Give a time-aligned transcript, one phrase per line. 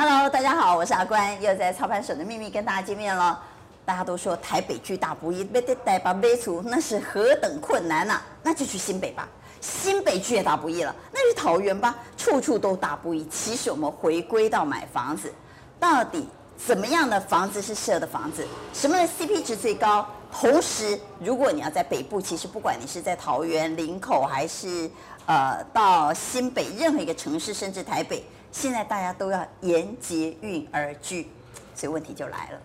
[0.00, 3.36] Hello，大家好，我是阿关，又在操盘手的秘密跟大家见面了。
[3.84, 9.28] 大家都说台北居大不易，被台北买厝那是何等困难呐、那就去新北吧。
[9.60, 13.24] 新北居也大不易了，那是桃园吧，处处都大不易。
[13.24, 15.34] 其实我们回归到买房子，
[15.80, 18.46] 到底怎么样的房子是适合的房子？
[18.72, 20.06] 什么的 CP 值最高？
[20.30, 24.88] 同时，如果你要在北部，其实不管你是在桃园、林口，还是
[25.26, 31.30] 呃到新北任何一个城市，甚至台北，现在大家都要沿捷运而居，
[31.74, 32.58] 所以问题就来了，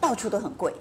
[0.00, 0.72] 到处都很贵，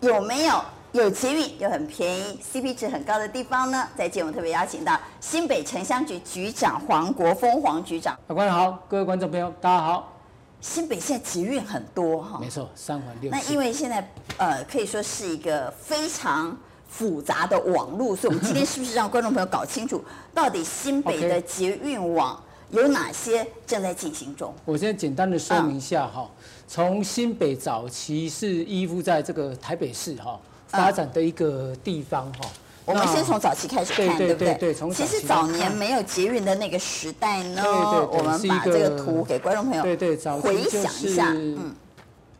[0.00, 0.62] 有没有
[0.92, 3.88] 有捷运又很便宜、CP 值很高的地方呢？
[3.96, 8.18] 在节目特别邀请到新北城乡局局长黄国峰黄局长。
[8.28, 10.12] 法官好，各位观众朋友，大家好。
[10.60, 13.30] 新北现在捷运很多哈，没错，三环六。
[13.30, 16.56] 那因为现在呃可以说是一个非常
[16.88, 22.40] 复杂的网路，所以我们今天是不是让观众朋友搞清楚，到底新北的捷运网
[22.72, 24.52] 有哪些正在进行中？
[24.64, 26.28] 我先简单的说明一下哈，
[26.66, 32.50] 从新北早期是依附在这个台北市哈发展的一个地方哈。
[32.84, 37.62] 我们先从早期开始看，对不对对，其实早年没有捷运的那个时代呢，
[38.10, 41.30] 我们把这个图给观众朋友对对回想一下。
[41.30, 41.74] 嗯，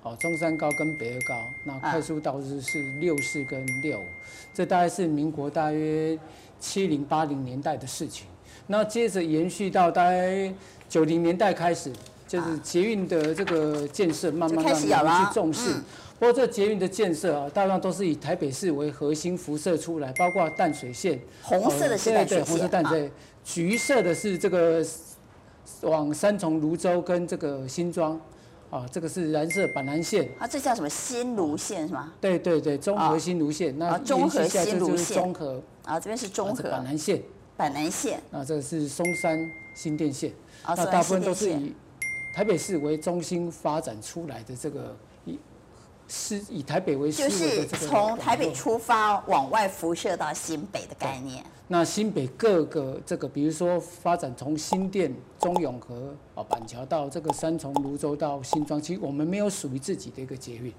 [0.02, 4.04] 哦，中山高跟北二高，那快速道路是六四跟六五，
[4.52, 6.18] 这大概是民国大约
[6.58, 8.26] 七零八零年代的事情。
[8.66, 10.52] 那接着延续到大概
[10.88, 11.92] 九零年代开始，
[12.26, 15.72] 就是捷运的这个建设慢慢慢慢去重视。
[16.18, 23.10] 不过这捷运的建设啊，大量都是以台北市为核心辐射出来，包括淡水线，红色的是淡水线，红色淡水，
[23.44, 24.86] 橘色的是这个
[25.80, 28.12] 往三重芦洲跟这个新庄，
[28.70, 30.28] 啊，这个是蓝色板南线。
[30.38, 32.12] 啊，这叫什么新芦线是吗？
[32.20, 33.76] 对对对，中和新芦线。
[33.76, 35.16] 那中和新芦线。
[35.16, 35.60] 中和。
[35.84, 36.70] 啊，这边是中和。
[36.70, 37.20] 板南线。
[37.56, 38.20] 板南线。
[38.30, 40.32] 那这个是松山新店线。
[40.66, 41.74] 那大部分都是以
[42.34, 45.38] 台北市为中心发展出来的这个以。
[46.14, 51.42] 是以台北为就是从台北出发往外辐射到新北的概念。
[51.68, 60.70] 那新北各个这个，比如说发展从新店、中永和、啊板桥到这个三重、泸州到新庄，其实我们没有属于自己的一个捷运，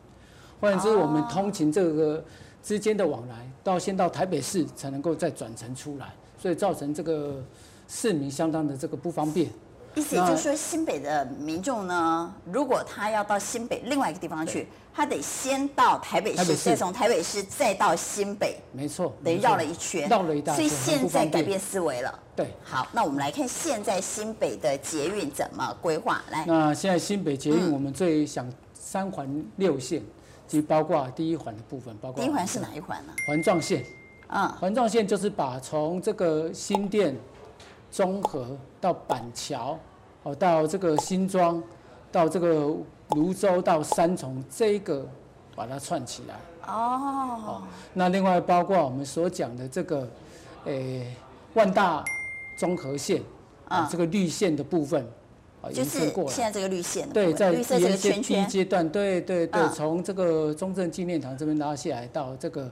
[0.59, 2.23] 换言之，我们通勤这个
[2.61, 6.13] 之间的往来，到先到台北市才能够再转乘出来，
[6.43, 7.41] 所以造成这个
[7.87, 9.49] 市民相当的这个不方便。
[9.95, 18.57] 意思也就是说，新北的民众呢，如果他要到新北另外一个地方去，他得先到台北市，再从台北市再到新北。
[18.73, 20.55] 没错，等于绕了一圈，绕了一大圈。
[20.55, 22.19] 所以现在改变思维了。
[22.35, 26.21] 对，好，那我们来看现在新北的捷运怎么规划。
[26.29, 30.03] 来，那现在新北捷运我们最想三环六线，
[30.45, 33.13] 即包括第一环的部分，包括第一环是哪一环呢？
[33.25, 33.85] 环状线。
[34.27, 37.15] 啊，环状线就是把从这个新店。
[37.95, 39.77] 中和到板桥，
[40.23, 41.61] 哦，到这个新庄，
[42.11, 42.75] 到这个
[43.09, 45.07] 泸州，到三重，这一个
[45.55, 46.33] 把它串起来。
[46.65, 47.61] 哦。
[47.93, 50.09] 那另外包括我们所讲的这个，
[50.65, 51.15] 诶、欸，
[51.53, 52.03] 万大
[52.57, 53.21] 综合线，
[53.67, 55.07] 啊，这个绿线的部分，
[55.61, 57.07] 啊，就是现在这个绿线。
[57.09, 62.71] 对，在第一阶段，对对对，从这个中正纪念堂这边拉下来到这个，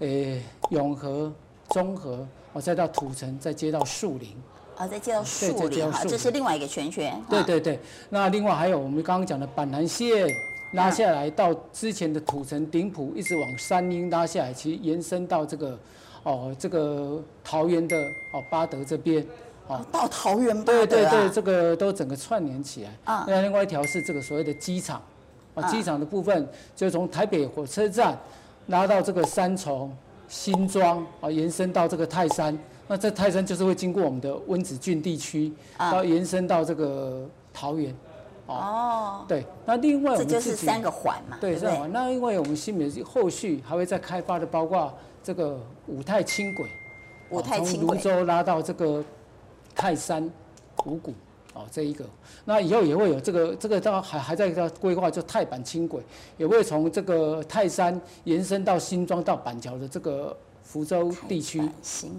[0.00, 1.32] 诶、欸，永和、
[1.70, 4.36] 中和，哦，再到土城，再接到树林。
[4.76, 7.22] 啊，再接到树林哈，这是另外一个圈圈。
[7.28, 7.78] 对对对，
[8.08, 10.26] 那另外还有我们刚刚讲的板南线
[10.72, 15.78] 拉下来到之前的土城顶埔，一直往山阴拉下来，其实延伸到这个
[16.22, 17.94] 哦，这个桃园的
[18.32, 19.22] 哦巴德这边，
[19.66, 20.86] 哦到桃园八德。
[20.86, 22.90] 对对对，这个都整个串联起来。
[23.04, 25.02] 啊，那另外一条是这个所谓的机场，
[25.54, 28.18] 啊机场的部分就从台北火车站
[28.66, 29.94] 拉到这个三重
[30.28, 32.56] 新庄啊，延伸到这个泰山。
[32.86, 37.94] 那这泰山就是会经过我们的温子郡地区，然后延伸到这个桃园。
[38.46, 39.46] 哦，对。
[39.64, 41.92] 那另外我们这就是三个环嘛，对，三个环。
[41.92, 44.92] 那因为我们新北后续还会再开发的，包括
[45.22, 45.56] 这个
[45.86, 46.68] 五泰轻轨，
[47.30, 49.04] 五泰轻轨从泸州拉到这个
[49.76, 50.28] 泰山
[50.84, 51.14] 五股，
[51.54, 52.04] 哦，这一个。
[52.44, 54.50] 那以后也会有这个这个到还还在
[54.80, 56.02] 规划，就泰板轻轨，
[56.36, 60.36] 也会从这个泰山延伸到新庄到板桥的这个。
[60.62, 61.60] 福州地区，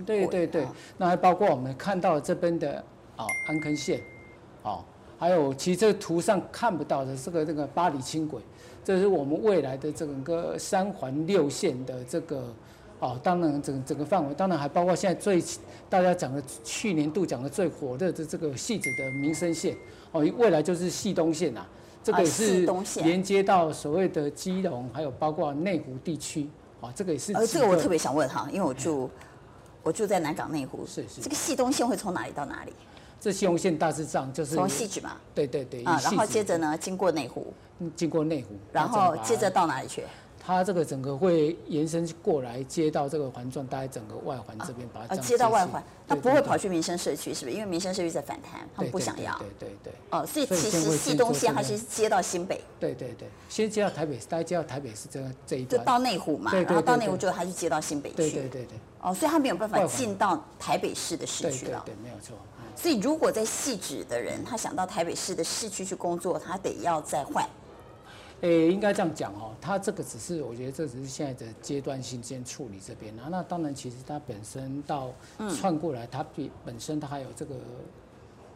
[0.05, 0.67] 对对对，
[0.97, 2.83] 那还包括我们看到这边的
[3.15, 4.01] 啊安坑线，
[4.63, 4.83] 哦，
[5.17, 8.41] 还有其实这个图上看不到的这个这个巴黎轻轨，
[8.83, 12.53] 这是我们未来的整个三环六线的这个
[13.01, 15.43] 哦，当然整整个范围，当然还包括现在最
[15.89, 19.75] 大家讲的去年度讲的最火热的这个汐止的民生线，
[20.11, 21.67] 哦，未来就是汐东线啊，
[22.03, 22.65] 这个也是
[23.03, 26.47] 连接到所谓的基隆，还有包括内湖地区。
[26.79, 27.33] 哦，这个也是。
[27.33, 29.09] 呃，这个我特别想问哈，因为我住，
[29.83, 30.85] 我住在南港内湖。
[30.85, 31.21] 是是。
[31.21, 32.73] 这个汐东线会从哪里到哪里？
[33.19, 37.53] 这西红线大致上就是从汐止嘛，对对对，啊，然后接着呢，经过内湖，
[37.95, 40.03] 经过内湖，然后接着到哪里去？
[40.43, 47.55] 它这个整个会延伸过来接到这个环状，大概整个外环这边把它接到外环，它不会跑去民生社区，是不是？
[47.55, 49.37] 因为民生社区在反弹，他们不想要。
[49.37, 49.93] 对对对。
[50.09, 52.59] 哦，所以其实汐东线还是接到新北。
[52.79, 55.79] 对对对，先接到台北，大概接到台北是这个这一段。
[55.79, 58.15] 就到内湖嘛，然后到内湖之后还是接到新北去。
[58.15, 58.79] 对对对对。
[59.01, 61.83] 哦，所以他没有办法进到台北市的市区了。
[61.85, 62.35] 对，没有错。
[62.75, 67.47] 所以如果在细致的人，他想到台北市的市区去工作，他得要再换。
[68.41, 73.27] 诶、欸，应该这样讲哦，它这个只是，我觉得这只是现在的阶段性先处理这边啊。
[73.29, 75.11] 那当然，其实它本身到
[75.55, 77.53] 串过来，它比本身它还有这个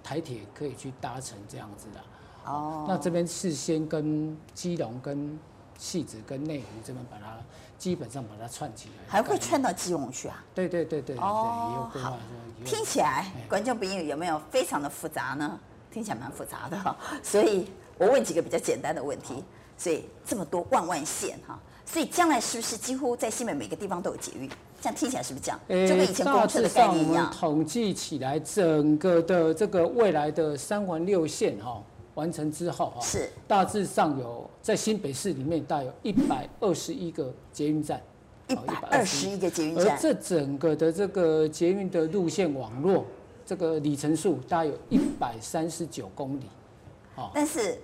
[0.03, 2.01] 台铁可以去搭乘这样子的。
[2.51, 2.85] 哦。
[2.87, 5.37] 那这边是先跟基隆、跟
[5.77, 7.37] 汐止、跟内湖这边把它
[7.77, 8.95] 基本上把它串起来。
[9.07, 10.43] 还会串到基隆去啊？
[10.55, 11.23] 对对对对对。
[11.23, 11.91] 哦。
[11.93, 12.17] 好。
[12.65, 15.59] 听起来观众朋友有没有非常的复杂呢？
[15.91, 16.97] 听起来蛮复杂的哈。
[17.21, 19.43] 所以我问几个比较简单的问题。
[19.77, 24.49] 所以这么多万万线哈，所以将来是不是几乎在新北每个地方都有捷运？
[24.81, 25.59] 这样听起来是不是这样？
[25.69, 27.31] 欸、就跟以前公车的概念一样。
[27.31, 31.81] 统计起来，整个的这个未来的三环六线哈
[32.13, 37.99] 完成之后哈，是大致上有在新北市里面大概有一百二十一个捷运站，
[38.47, 39.87] 一百二十一个捷运站。
[39.87, 43.05] 而这整个的这个捷运的路线网络，
[43.45, 46.43] 这个里程数大概有一百三十九公里，
[47.33, 47.77] 但是。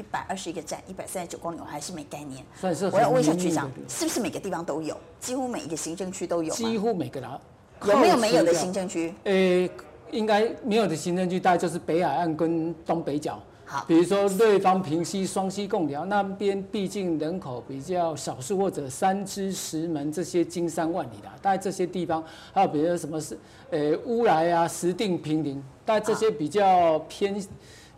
[0.00, 2.42] 一百二十一个站，一百三十九公里，我还是没概念。
[2.58, 4.96] 算是我要问一下局长，是不是每个地方都有？
[5.20, 6.54] 几乎每一个行政区都有？
[6.54, 7.38] 几乎每个啦。
[7.84, 9.12] 有没有没有的行政区？
[9.24, 9.70] 呃、欸，
[10.10, 13.38] 应该没有的行政区，大概就是北海岸跟东北角。
[13.66, 22.24] 好，比如说瑞芳、平溪、双溪、贡寮那边，毕竟人口比较少数，或者三支、石门这些金山万里的，大概这些地方，
[22.54, 23.38] 还有比如说什么是
[23.70, 27.38] 呃乌来啊、石定、平林，大概这些比较偏。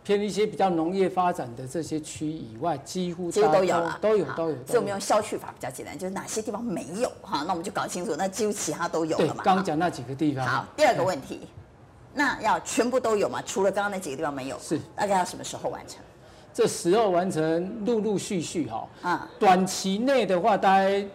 [0.03, 4.55] 偏一些比较农业发展的这些区以外，几乎都都有了，都有都有。
[4.65, 9.41] 所以我们用消去法比较简单，就是哪些地方没有哈，那我们就搞清楚，那几乎其他都有了嘛。
[9.43, 10.45] 刚讲那几个地方。
[10.45, 11.47] 好，第二个问题，
[12.13, 13.41] 那要全部都有吗？
[13.45, 15.99] 除了刚刚那几个地方没有，是大概要什么时候完成？
[16.53, 18.87] 这时候完成，陆陆续续哈。
[19.01, 19.29] 啊。
[19.39, 21.05] 短期内的话，大概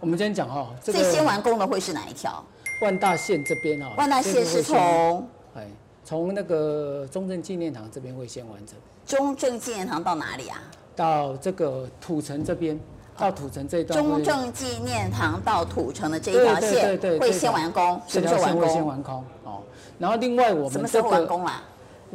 [0.00, 2.42] 我们今天讲哈，最先完工的会是哪一条？
[2.80, 3.92] 万大线这边啊。
[3.98, 5.28] 万大线是从。
[5.54, 5.68] 哎。
[6.04, 8.76] 从那个中正纪念堂这边会先完成。
[9.06, 10.60] 中正纪念堂到哪里啊？
[10.94, 12.78] 到这个土城这边，
[13.16, 13.98] 到土城这一段。
[13.98, 18.68] 中正纪念堂到土城的这一条线会先完工，什么时候完工？
[18.68, 19.62] 先完工哦。
[19.98, 21.64] 然后另外我们什么时候完工啊？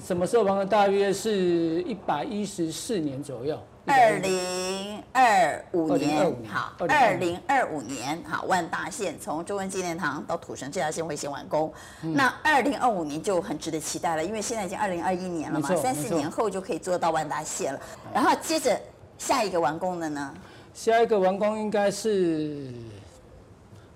[0.02, 0.68] 什么时候完工？
[0.68, 3.60] 大约是一百一十四年左右。
[3.90, 11.74] 二零二五年，好，二零二五年，好，万大线从中文纪念堂到土城这条线会先完工。
[12.04, 17.80] 嗯、那二零二五年就很值得期待了，因为现在已经二零二一年了嘛，三四年后就可以做到万大线了。
[18.14, 18.80] 然后接着
[19.18, 20.34] 下一个完工的呢？
[20.74, 22.72] 下一个完工应该是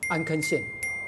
[0.10, 0.60] 安坑线。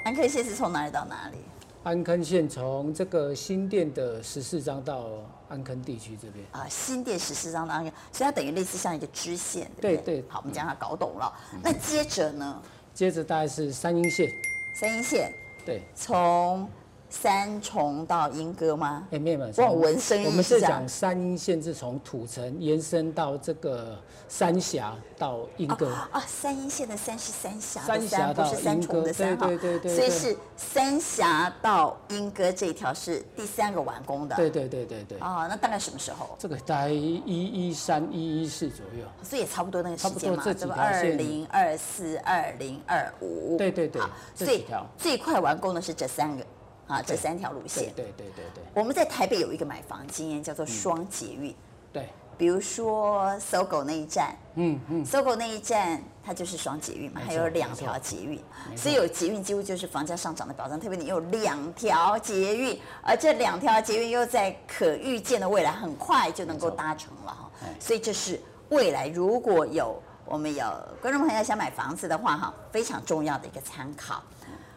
[0.04, 1.38] 安坑线是从哪里到哪里？
[1.86, 5.06] 安坑线从这个新店的十四张到
[5.48, 10.24] 安坑地区这边啊，新店十四张到安坑，所以它等于类似像一个支线，对对，对？
[10.28, 11.32] 好，我们将它搞懂了。
[11.54, 12.60] 嗯、那接着呢？
[12.92, 14.28] 接着大概是三阴线。
[14.74, 15.32] 三阴线，
[15.64, 16.68] 对，从。
[17.08, 19.06] 三重到莺歌吗？
[19.10, 19.64] 哎，没有没有。
[19.64, 23.96] 望文生义，我们是讲三阴线是从土城延伸到这个
[24.28, 25.92] 三峡到莺歌。
[26.10, 29.46] 啊，三阴线的三是三峡的三，不是三重的三哈。
[29.46, 29.94] 对对对。
[29.94, 34.34] 所以是三峡到莺歌这一条是第三个完工的。
[34.36, 35.18] 对对对对对。
[35.20, 36.36] 哦，那大概什么时候？
[36.38, 39.04] 这个大概一一三一一四左右。
[39.22, 40.42] 所以也差不多那个时间嘛。
[40.76, 43.56] 二零二四二零二五。
[43.56, 44.02] 对对对。
[44.34, 44.64] 所以
[44.98, 46.44] 最快完工的是这三个。
[46.86, 47.92] 啊，这三条路线。
[47.94, 48.64] 对对对对对。
[48.74, 51.54] 我们在台北有一个买房经验，叫做双捷运。
[51.92, 52.08] 对。
[52.38, 58.38] 比如说 SOGO 那一站，嗯嗯，SOGO 那一站它就是双捷运嘛，还有两条捷运，
[58.76, 60.78] 所以有捷运几乎就是房价上涨的保障。
[60.78, 67.50] 特别你有两条捷运，而这两条捷运又在可预见的未来很快就能够搭成了哈。
[67.80, 68.38] 所以这是
[68.68, 70.66] 未来如果有我们有
[71.00, 74.22] 观众朋友想买房子的话哈，非常重要的一个参考。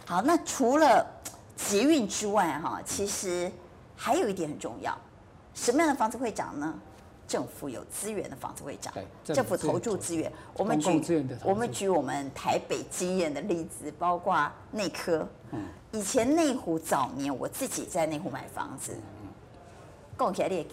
[0.06, 1.06] 好，那除了。
[1.68, 3.52] 捷运之外，哈，其实
[3.96, 4.98] 还有一点很重要，
[5.54, 6.74] 什么样的房子会涨呢？
[7.28, 8.92] 政府有资源的房子会涨，
[9.24, 10.32] 政府投注资源。
[10.56, 10.90] 我们举
[11.44, 15.28] 我们举我们台北经验的例子，包括内科。
[15.52, 15.62] 嗯。
[15.92, 18.96] 以前内湖早年我自己在内湖买房子，
[20.18, 20.66] 讲起来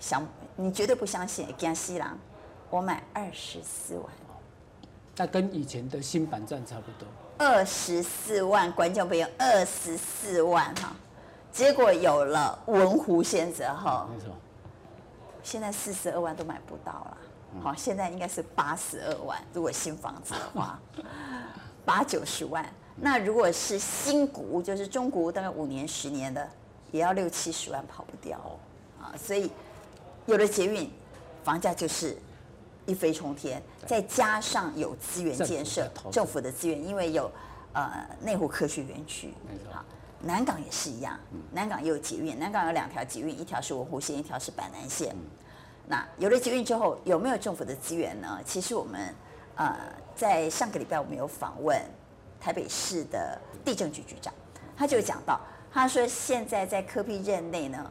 [0.00, 2.06] 想，你绝对不相信，江西人，
[2.68, 4.04] 我买二十四万，
[5.16, 7.06] 那跟以前的新板站差不多。
[7.42, 10.92] 二十四万，观众朋友，二十四万哈，
[11.52, 14.28] 结果有了文湖先泽后，没错，
[15.42, 17.16] 现在四十二万都买不到了。
[17.60, 20.78] 好，现在应该是八十二万，如果新房子的话，
[21.84, 22.64] 八九十万。
[22.94, 26.48] 那如果是新古屋，就是中古屋，大概五年、十年的，
[26.92, 28.38] 也要六七十万，跑不掉
[29.00, 29.10] 啊。
[29.18, 29.50] 所以
[30.26, 30.88] 有了捷运，
[31.42, 32.16] 房价就是
[32.92, 33.60] 一飞冲天。
[33.86, 37.30] 再加上有资源建设，政府的资源，因为有
[37.72, 39.32] 呃内湖科学园区，
[39.72, 39.82] 好，
[40.20, 41.18] 南港也是一样，
[41.52, 45.16] 南港也有捷运，南港有两条捷运，一条是文湖线，一条是板南线。
[45.88, 48.38] 那有了捷运之后，有没有政府的资源呢？
[48.44, 49.14] 其实我们，
[49.56, 49.76] 呃，
[50.14, 51.80] 在上个礼拜我们有访问
[52.40, 54.32] 台北市的地政局局长，
[54.76, 55.40] 他就讲到，
[55.72, 57.90] 他说现在在科批任内呢，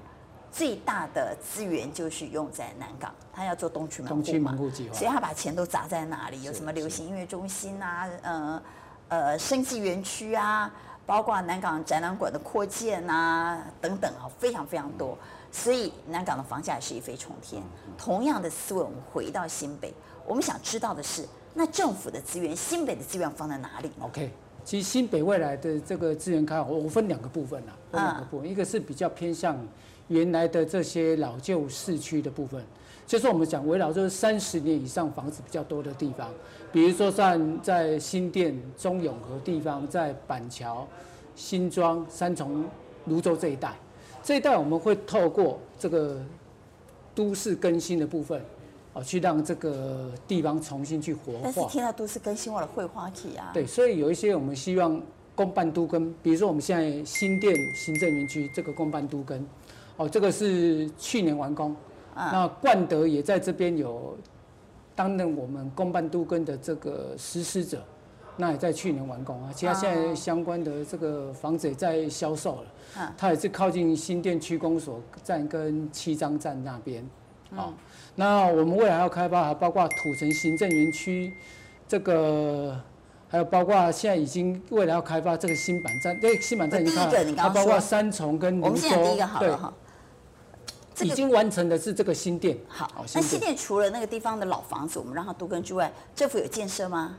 [0.51, 4.57] 最大的资源就是用在南港，他要做东区门户嘛，
[4.91, 6.43] 所以他把钱都砸在哪里？
[6.43, 8.61] 有什么流行音乐中心啊，呃
[9.07, 10.71] 呃，生技园区啊，
[11.05, 15.17] 包括南港展览馆的扩建啊，等等啊，非常非常多。
[15.53, 17.61] 所以南港的房价也是一飞冲天。
[17.97, 19.93] 同样的思维，我们回到新北，
[20.25, 24.31] 我们想知道的是，那政府的资源，新北的资源放在哪里？OK，
[24.63, 29.57] 其实新北未来的这个资源开发，我分两个部分啦，分两个部分，一个是比较偏向
[30.11, 32.61] 原来的这些老旧市区的部分，
[33.07, 36.29] 就是我们讲围绕就是三十年以上房子比较多的地方，
[36.71, 40.85] 比如说像在新店、中永和地方，在板桥、
[41.33, 42.65] 新庄、三重、
[43.05, 43.73] 泸州这一带。
[44.21, 46.21] 这一带我们会透过这个
[47.15, 48.39] 都市更新的部分，
[48.93, 51.39] 啊，去让这个地方重新去活化。
[51.43, 53.49] 但是听到都市更新，我的会花起啊。
[53.53, 55.01] 对，所以有一些我们希望
[55.33, 59.43] 公办都更，比如说我们现在新店行政园区这个公办都更，
[59.97, 61.75] 哦，这个是去年完工。
[62.15, 64.17] 那冠德也在这边有
[64.95, 67.83] 担任我们公办都更的这个实施者。
[68.37, 72.63] 那也在去年完工啊，其他现在相关的这个房子也在销售了。
[72.97, 77.05] 嗯，它也是靠近新店区公所站跟七张站那边。
[77.53, 77.73] 好，
[78.15, 81.33] 那我们未来要开发，还包括土城行政园区，
[81.87, 82.81] 这个
[83.31, 88.89] 还有包括现在已经未来要开发这个新板站，对，新板站已经开发，包括三重跟芦洲，
[89.39, 92.57] 对，已经完成的是这个新店。
[92.67, 97.15] 好，那新店除了那个地方的老房子，我们让它都跟之外，政府有建设吗？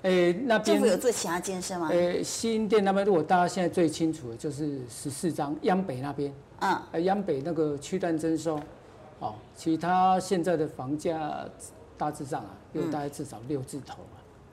[0.00, 1.88] 诶、欸，那边政府有做其他建设吗？
[1.90, 8.58] 诶、欸，新店那边，如果大家现在最清楚的就是十四张央北那边，嗯，呃，央北那个区段征收，
[9.18, 11.44] 哦，其他现在的房价
[11.98, 13.98] 大致上啊，有大概至少六字头。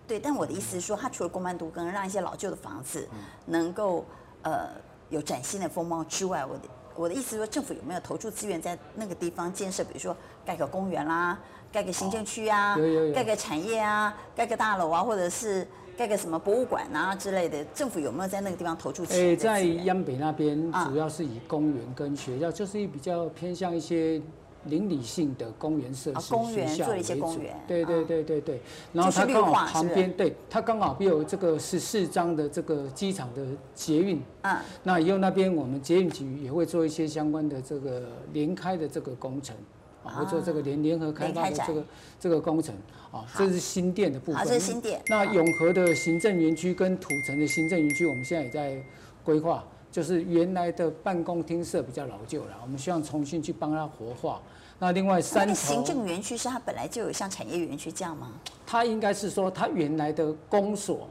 [0.10, 3.08] 对，但我的意思是说，它除了公办都更，让一些老旧的房子
[3.46, 4.04] 能够
[4.42, 4.70] 呃
[5.12, 6.64] 有崭新的风貌之外，我的
[6.96, 11.38] 我的意思是说，政府有没有投注资源在那个地方建设，比如说盖个公园啦？
[11.72, 12.76] 盖个行政区啊，
[13.14, 19.38] 盖个产业啊，盖个大楼啊，或者是盖个什么博物馆啊之类的，政府有没有在那个地方投注钱？
[19.38, 24.20] 在央北那边主要是以公园跟学校，就是比较偏向一些
[24.66, 27.56] 邻里性的公园设施，公园做一些公园。
[27.68, 28.62] 对对对对对。
[28.94, 34.22] 然后它刚好旁边，对，它刚好有这个十四张的这个机场的捷运。
[34.42, 34.58] 嗯。
[34.84, 39.56] 那以后那边我们捷运局也会做一些相关的这个连开的这个工程。
[40.02, 41.86] 啊会做这个联联合开发的这个
[42.22, 42.74] 这个工程
[43.12, 44.36] 啊，这是新店的部分。
[44.36, 45.02] 好，这是新店。
[45.08, 48.82] 那永和的行政园区跟土城的行政园区，我们现在也在
[49.26, 49.62] 规划，
[49.92, 54.42] 就是原来的办公厅舍比较老旧了，我们希望重新去帮它活化。
[54.82, 58.32] 那另外三行政园区是它本来就有像产业园区这样吗？
[58.66, 61.08] 它应该是说它原来的公所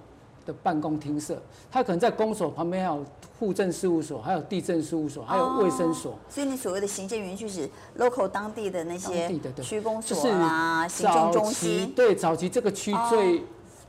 [0.46, 3.04] 的办公厅舍，它可能在公所旁边还有
[3.38, 6.12] 户政事务所，还有地政事务所，还有卫生所。
[6.12, 7.68] 哦、所以你所谓的行政园区是
[7.98, 9.28] local 当地的那些
[9.62, 11.92] 区公所啊，行政中心。
[11.94, 13.42] 对，早期这个区最、哦、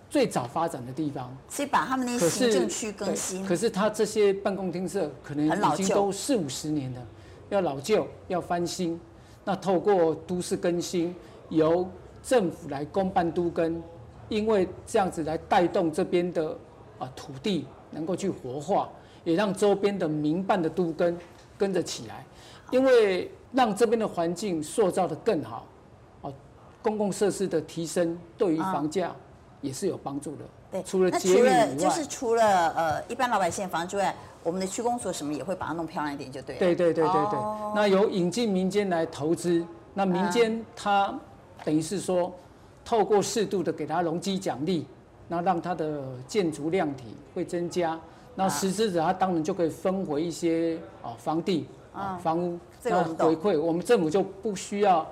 [0.09, 1.35] 最早发展的地方。
[1.47, 3.45] 所以把他们那些行政区更新。
[3.45, 7.01] 可是他这些办公厅舍可能已经都四五十年了，
[7.49, 8.99] 要老旧，要翻新。
[9.45, 11.15] 那透过都市更新，
[11.49, 11.87] 由
[12.21, 13.81] 政府来公办都更。
[14.27, 16.55] 因为这样子来带动这边的
[16.99, 18.87] 啊土地能够去活化，
[19.23, 21.17] 也让周边的民办的都更
[21.57, 22.23] 跟着起来，
[22.69, 25.65] 因为让这边的环境塑造的更好，
[26.21, 26.31] 哦，
[26.83, 29.15] 公共设施的提升对于房价
[29.61, 30.45] 也是有帮助的。
[30.71, 36.59] 对，除了捷运以外，就是除了呃一般老百姓的房之外，我们的区公所什么也会把它弄漂亮一点，就对了。
[36.59, 37.39] 对对对对对。
[37.75, 41.13] 那由引进民间来投资，那民间它
[41.63, 42.31] 等于是说。
[42.85, 44.87] 透过适度的给他容积奖励，
[45.27, 47.99] 那让他的建筑量体会增加，
[48.33, 55.05] 那实施者他当然就可以分回一些啊房地啊房屋，那回馈我们政府就不需要，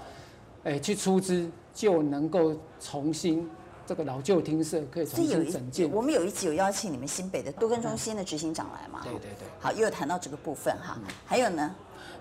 [0.64, 3.48] 哎去出资就能够重新
[3.88, 5.90] 这个老旧厅舍可以重新整建。
[5.90, 9.00] 我们有一集有邀请你们新北的都更中心的执行长来嘛？
[9.02, 9.48] 对对对。
[9.62, 11.00] 好，又有谈到这个部分哈。
[11.26, 11.74] 还有呢？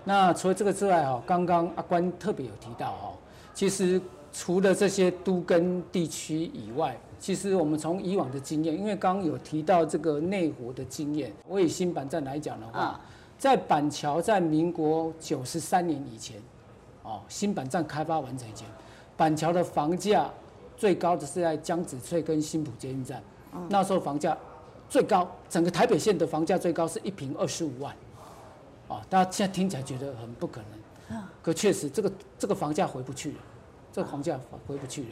[0.05, 3.13] 那除了这个之外哈，刚刚阿关特别有提到哈，
[3.53, 12.97] 其实除了这些都更地区以外，其实我们从以往的经验，因为刚刚有提到这个内湖的经验，我以新板站来讲的话，
[13.37, 16.37] 在板桥在民国九十三年以前，
[17.03, 18.65] 哦，新板站开发完成以前，
[19.17, 20.29] 板桥的房价
[20.77, 23.21] 最高的是在江子翠跟新浦捷运站，
[23.67, 24.37] 那时候房价
[24.87, 27.93] 最高，整个台北县的房价最高是一平二十五万。
[28.87, 30.61] 啊，大家现在听起来觉得很不可
[31.09, 33.37] 能，可确实这个这个房价回不去了，
[33.91, 35.07] 这个房价回不去了。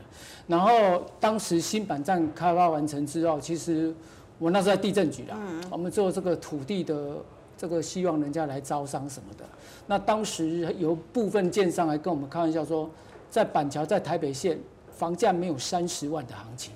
[0.47, 3.93] 然后当时新板站开发完成之后，其实
[4.39, 5.37] 我那时候在地震局啦，
[5.69, 7.17] 我们做这个土地的
[7.57, 9.43] 这个希望人家来招商什么的。
[9.87, 12.89] 那当时有部分建商来跟我们开玩笑说，
[13.29, 14.57] 在板桥在台北县
[14.95, 16.73] 房价没有三十万的行情，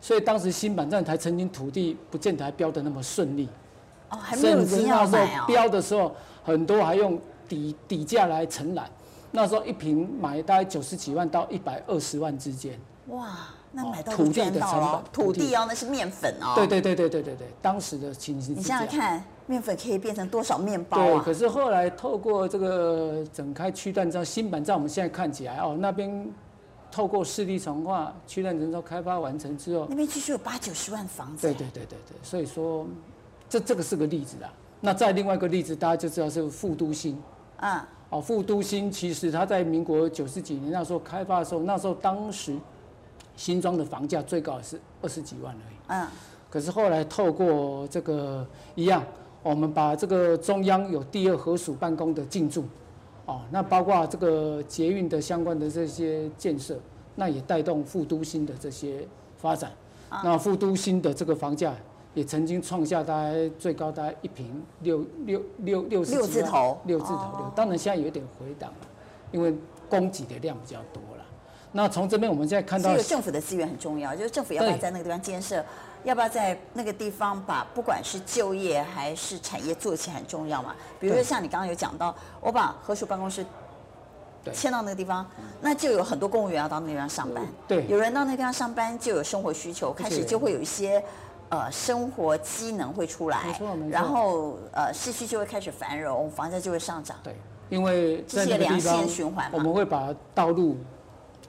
[0.00, 3.48] 所以当时新板站台曾经土地不见得还标的那么顺利。
[4.08, 5.44] 哦，还没有人要买哦。
[5.46, 6.12] 标的时候。
[6.42, 8.90] 很多还用底底价来承揽，
[9.30, 12.80] 那时候一平买大概九十几万到一百二十万之间。
[13.08, 13.36] 哇，
[13.72, 16.54] 那买到土地的成本，土地哦，那是面粉哦。
[16.56, 18.56] 对对对对对对对，当时的情形。
[18.56, 21.04] 你想想看，面粉可以变成多少面包啊？
[21.04, 26.26] 对，可是后来透过这个整开区段之后，新板站我们现在看起来哦，那边
[26.90, 31.46] 透过市地重化区段征收开发完成之后，那边据说有八九十万房子。
[31.46, 32.86] 对对对对对，所以说
[33.48, 34.52] 这这个是个例子啊。
[34.80, 37.20] 那再另外一个例子，大家就知道是副都心，
[37.58, 42.56] 啊，哦，副都心其实它在民国九十几年那时候开发的时候，那时候当时
[43.36, 46.08] 新庄的房价最高也是二十几万而已，嗯，
[46.48, 49.04] 可是后来透过这个一样，
[49.42, 52.64] 我们把这个中央有第二合署办公的进驻，
[53.30, 56.76] 哦，那包括这个捷运的相关的这些建设，
[57.14, 59.06] 那也带动副都新的这些
[59.36, 59.70] 发展，
[60.24, 61.72] 那副都新的这个房价。
[62.12, 67.52] 也曾经创下大概最高大概一平六六六六十，六字头，六字头六。
[67.54, 68.88] 当然现在有点回档了，
[69.30, 69.54] 因为
[69.88, 71.24] 供给的量比较多了。
[71.70, 75.64] 那从这边我们现在看到，这个政府的资源很重要，就是政府要不要在那个地方建设，
[76.04, 80.74] 要不要在那个地方把不管是就业还是产业做起来很重要嘛。
[80.98, 83.44] 比如说像你刚刚有讲到，我把合署办公室
[84.52, 85.26] 迁到那个地方，
[85.60, 87.44] 那就有很多公务员要到那个地方上班。
[87.68, 91.02] 对，有人到那个地方上班，就有生活需求，开始就会有一些。
[91.52, 93.58] 呃，生活机能会出来，
[93.90, 97.16] 然后呃，市区就会开始繁荣，房价就会上涨。
[97.24, 97.34] 对，
[97.68, 100.78] 因为这些良性循环，我们会把道路、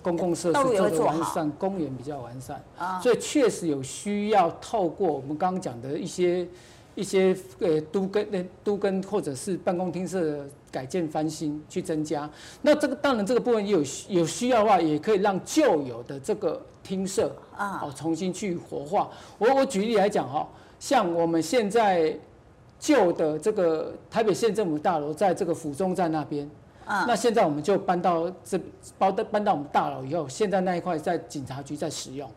[0.02, 2.62] 公共设施做得完善，公园比较完善，
[3.02, 6.48] 所以确实有需要透过我们刚刚讲的一些。
[6.94, 12.30] 一些呃都跟那都跟或者是办公厅舍改建翻新去增加，
[12.62, 19.10] 那这个当然这个部分也有有需要的话，也可以让旧有的这个厅舍啊，哦重新去活化。
[19.38, 20.46] 我我举例来讲哈，
[20.80, 22.14] 像我们现在
[22.78, 26.48] 旧的这个台北县政府大楼，在这个府中站那边，
[26.86, 28.60] 啊，那现在我们就搬到这
[28.98, 32.30] 搬到搬到我们大楼以后，现在那一块在警察局在使用。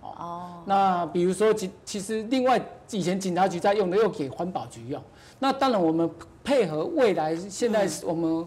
[0.00, 2.60] 哦，那比如说，其其实另外
[2.90, 5.00] 以前警察局在用的，又给环保局用。
[5.38, 6.10] 那当然，我们
[6.42, 8.44] 配合未来，现在我们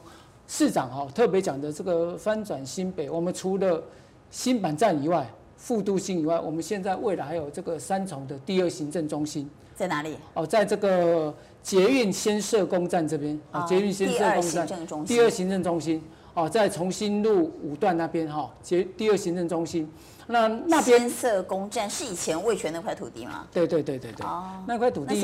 [0.47, 3.81] 市长哈特别讲的这个翻转新北，我们除了
[4.29, 10.17] 新板站以外，副都心以外，我们现在未来还有这个三重的第二行政中心在哪里？
[10.33, 14.67] 哦，在这个捷运先设公站这边啊，捷运先设公站
[15.05, 16.01] 第二行政中心
[16.33, 19.89] 哦，在重新路五段那边哈，捷第二行政中心。
[20.27, 23.45] 那那边先啬宫站是以前味全那块土地吗？
[23.51, 25.15] 对对对对对，哦、那块土地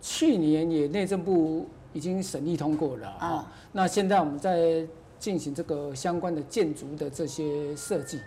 [0.00, 3.28] 去年也内政部已经审议通过了啊。
[3.28, 4.86] 哦、那现在我们在
[5.18, 8.18] 进行这个相关的建筑的这些设计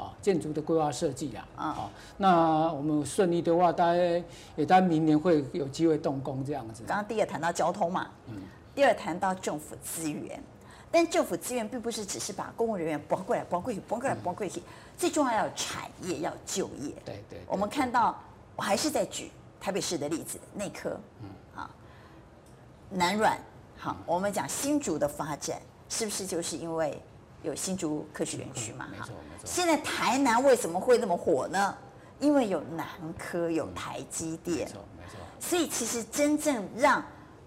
[0.00, 1.48] 啊，建筑的规划设计啊。
[1.56, 4.22] 啊，那我们顺利的话，大概
[4.56, 6.82] 也大概明年会有机会动工这样子。
[6.86, 8.34] 刚刚第一个谈到交通嘛，嗯，
[8.74, 10.42] 第二谈到政府资源。
[10.92, 14.60] 但政府资源并不是只是把公务人员拨过来、拨过去、拨过来、拨过去，
[14.98, 16.92] 最重要要有产业，要就业。
[17.04, 17.38] 对对。
[17.46, 18.18] 我们看到，
[18.56, 21.70] 我还是在举台北市的例子，内科，嗯，啊，
[22.90, 23.38] 南软，
[23.78, 27.00] 好，我们讲新竹的发展，是不是就是因为
[27.42, 28.86] 有新竹科学园区嘛？
[28.98, 29.08] 哈。
[29.44, 31.74] 现在台南为什么会那么火呢？
[32.18, 32.86] 因为有南
[33.18, 35.18] 科，有台积电，没错没错。
[35.40, 37.02] 所以其实真正让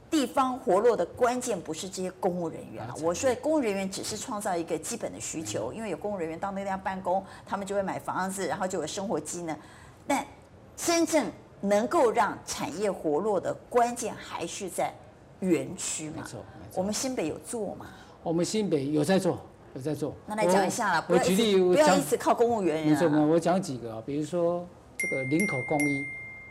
[0.09, 9.55] 地方活络的关键不是这些公务人员啊，我说的公务人员只是创造一个基本的需求，因为有公务人员到那地方办公，他们就会买房子，然后就有生活机能。
[10.07, 10.25] 但
[10.75, 14.91] 真正能够让产业活络的关键还是在
[15.39, 16.17] 园区嘛？
[16.17, 16.79] 没错，没错。
[16.79, 17.85] 我们新北有做吗？
[18.23, 19.39] 我们新北有在做，
[19.73, 20.13] 有在做。
[20.27, 22.87] 那来讲一下啦，我举例，不要一直靠公务员。
[22.87, 24.65] 没错，我讲几个啊，比如说
[24.97, 26.05] 这个林口公一，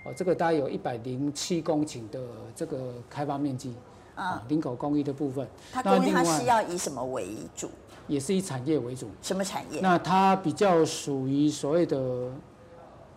[0.04, 2.20] 哦，这个大概有一百零七公顷的
[2.54, 3.74] 这个开发面积。
[4.14, 7.70] 啊，林口工一的部分，它公一它是要以什么为主？
[8.06, 9.08] 也是以产业为主。
[9.22, 9.80] 什么产业？
[9.80, 12.30] 那它比较属于所谓的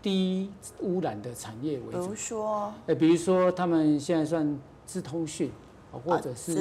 [0.01, 1.99] 低污染的产业为主。
[1.99, 5.51] 比如说，哎，比如说他们现在算资通讯，
[6.03, 6.53] 或者是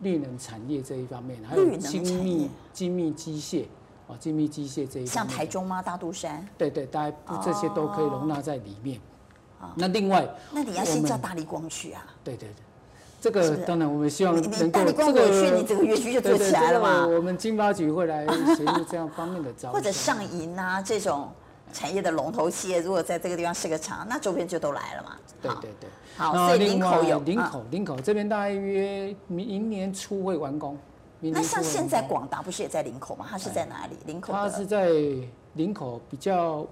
[0.00, 3.64] 绿能产业这一方面，还有精密精密机械，
[4.06, 5.06] 啊，精密机械这一。
[5.06, 5.80] 像台中吗？
[5.80, 6.46] 大肚山？
[6.58, 9.00] 对对，大概这些都可以容纳在里面。
[9.74, 12.06] 那另外，那你要先叫大力光去啊。
[12.24, 12.54] 对对对。
[13.20, 17.06] 这个当然，我们希望能够这个，这个你整个园区就做起来了嘛。
[17.06, 19.70] 我们经发局会来协助这样方面的招。
[19.76, 21.28] 或者上银啊，这种
[21.72, 25.16] 产业的龙头企业，如果在这个地方设个厂，那周边就都来了嘛。
[25.40, 25.90] 对对对。
[26.16, 27.18] 好，所以林口有。
[27.20, 30.76] 林口，林口这边大约明年初会完工。
[31.20, 33.26] 那像现在广达不是也在林口吗？
[33.28, 33.96] 它是在哪里？
[34.06, 34.32] 林口。
[34.32, 34.90] 它是在
[35.54, 36.66] 林口比较。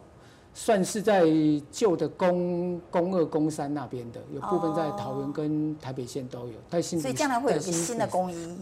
[0.55, 1.25] 算是在
[1.71, 6.55] 旧的工工二工三那边的，有部分在桃园跟台北县都有。
[6.69, 8.57] 在新所以将来会有一个新的工一。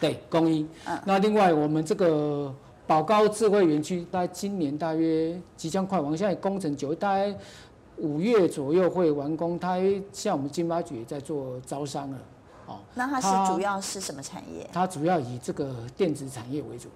[0.00, 0.66] 对，工一。
[0.86, 0.98] 嗯。
[1.04, 2.52] 那另外我们这个
[2.86, 7.36] 宝高智慧园区，大概今年大约即将快完，现在工程久，大概
[7.96, 9.58] 五月左右会完工。
[9.58, 9.78] 它
[10.12, 12.18] 像我们金发局也在做招商了。
[12.66, 12.78] 哦。
[12.94, 14.68] 那它是主要是什么产业？
[14.72, 16.88] 它主要以这个电子产业为主。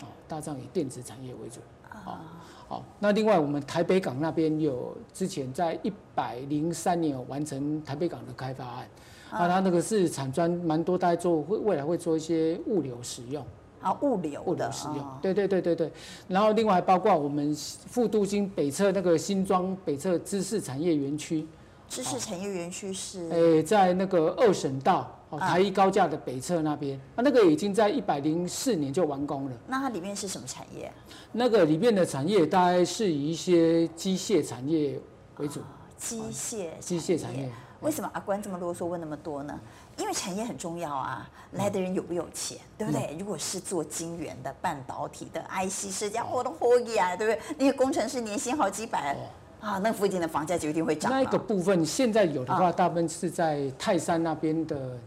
[0.00, 1.60] 哦，大帐以电子产业为主。
[2.06, 2.18] 哦。
[2.66, 8.88] 好，那另外我们台北港那边有之前在一百零三年有完成台北港的开发案，
[9.28, 13.44] 啊，它那个是产砖蛮多，大家做会未来会做一些物流使用，
[13.84, 15.92] 啊，物流物流使用，对对对对对，
[16.26, 21.46] 然后另外包括我们副都心北侧那个新庄北侧知识产业园区，
[21.88, 25.10] 知识产业园区是，诶，在那个二省道。
[25.36, 29.52] 台一高架的北侧那边，啊，那个已经在一百零四年就完工了。
[29.66, 30.92] 那它里面是什么产业？
[31.32, 34.96] 那个里面的产业大概是以一些机械产业
[35.38, 35.60] 为主。
[35.98, 37.50] 机械机械产业。
[37.80, 39.58] 为什么阿关这么啰嗦问那么多呢？
[39.98, 43.16] 因为产业很重要啊，来的人有没有钱，对不对？
[43.18, 47.56] 如果是做晶圆的、半导体的、IC 设计，活动活力啊，对不对？
[47.58, 49.16] 那些工程师年薪好几百
[49.60, 51.10] 啊，那附近的房价就一定会涨。
[51.10, 54.98] 那个部分现在有的话，大部分是在泰山那边的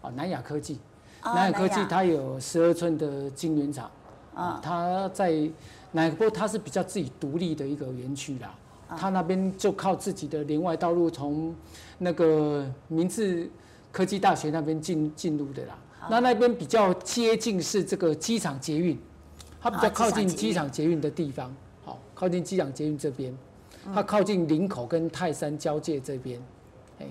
[0.00, 0.10] 啊。
[0.16, 0.78] 南亚科技，
[1.22, 3.90] 南亚科技它有十二寸的晶圆厂，
[4.34, 5.50] 啊，它在
[5.92, 8.54] 南不过它是比较自己独立的一个园区啦，
[8.96, 11.54] 它那边就靠自己的连外道路从
[11.98, 13.50] 那个明治
[13.96, 15.78] 科技大学那边进进入的啦，
[16.10, 18.98] 那那边比较接近是这个机场捷运，
[19.58, 21.00] 它比较靠近机场捷运。
[21.00, 21.50] 的地方，
[21.82, 23.34] 好，靠近机场捷运这边，
[23.94, 26.38] 它靠近林口跟泰山交界这边。
[26.98, 27.06] 哎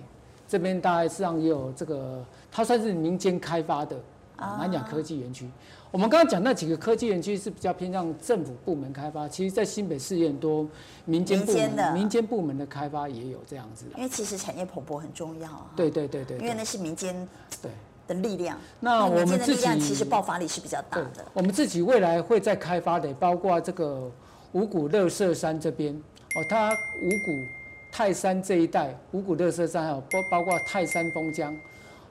[0.48, 3.98] 这边大概实际上也有这个，它算是民间开发的
[4.38, 5.50] 南亚科技园区。
[5.96, 10.68] 我们刚刚讲那几个科技园区是比较偏向政府部门开发，其实，在新北市也很多
[11.06, 13.86] 民间部门、民间部门的开发也有这样子。
[13.96, 15.50] 因为其实产业蓬勃很重要。
[15.74, 16.38] 对对对对。
[16.40, 17.16] 因为那是民间
[17.62, 17.72] 对
[18.10, 18.60] 的力量。
[18.82, 21.24] 那我们自己其实爆发力是比较大的。
[21.32, 24.12] 我们自己未来会再开发的，包括这个
[24.52, 25.94] 五股乐色山这边
[26.36, 27.42] 哦，它五股。
[27.90, 31.56] 泰山这一带，五股乐色山还有包包括泰山封江，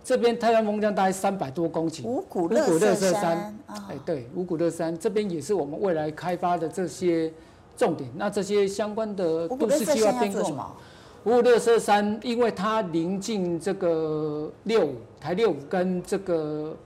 [0.04, 2.06] 这边太阳风江大概三百多公顷。
[2.06, 7.32] 五谷乐色山，哎、欸，对，五股垃圾山这边也是我们未来开发的这些
[7.74, 8.10] 重点。
[8.14, 10.40] 那这些相关的都市计划编构。
[11.24, 16.76] 五股垃圾山，因为它临近这个六五台六五跟这个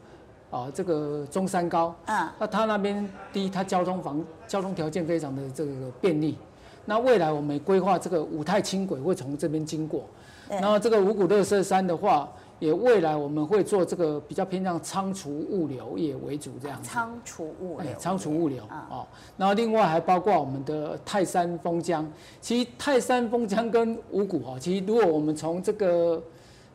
[0.48, 6.38] 啊这个中山高，嗯，那它那边第一，它交通房交通条件非常的这个便利。
[6.84, 10.04] 那未来我们规划这个五泰轻轨会从这边经过，
[10.48, 12.28] 然后这个五谷乐色山的话，
[12.58, 16.88] 也未来我们会做这个比较偏向仓储物流业为主这样子。
[16.88, 17.92] 仓储物流。
[17.98, 22.10] 仓储物流哦，然后另外还包括我们的泰山丰江。
[22.40, 26.22] 其实泰山丰江跟五股哈，其实如果我们从这个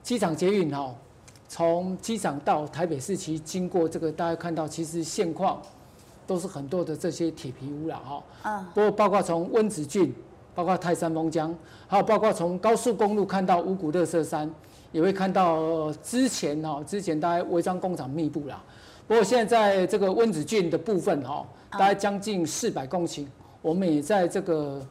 [0.01, 0.93] 机场捷运哈，
[1.47, 5.61] 从机场到台北市，其实经过这个大家看到，其实现况。
[6.25, 10.15] 都是很多的这些铁皮屋了哈，嗯，不过包括从温子郡，
[10.55, 11.53] 包括泰山丰江，
[11.85, 14.49] 还有包括从高速公路看到五股乐色山，
[14.93, 18.63] 也会看到之前哈，之前大概违章工厂密布啦。
[19.05, 23.27] 不过现在在这个温子郡的部分哈，大概将近四百公顷，
[23.61, 24.81] 我们也在这个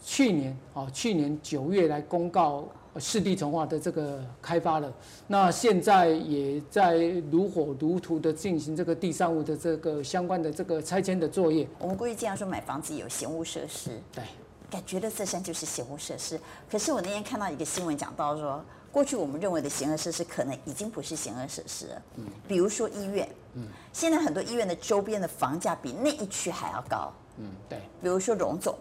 [0.00, 2.68] 去年啊，去年九月来公告。
[2.98, 4.92] 市地重化的这个开发了，
[5.28, 6.96] 那现在也在
[7.30, 11.64] 如火如荼的进行这个地上物的这个相关的这个拆迁的作业。
[11.78, 14.24] 我们过去经常说买房子有闲物设施，对，
[14.68, 16.38] 感觉垃圾山就是闲物设施。
[16.68, 18.60] 可是我那天看到一个新闻讲到说，
[18.92, 22.02] 过去我们认为的嫌恶设施，可能已经不是嫌恶设施了。
[22.16, 27.12] 嗯，比如说医院，嗯，现在很多医院的周边的房价比那一区还要高。
[27.38, 27.78] 嗯，对。
[28.02, 28.76] 比如说荣总，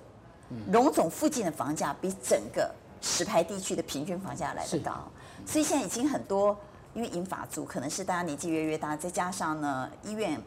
[0.71, 5.09] 荣总附近的房价比整个石牌地区的平均房价来得高，
[5.45, 6.57] 所以现在已经很多，
[6.93, 10.41] 因为银发族可能是大家年纪越越大，再加上呢，医院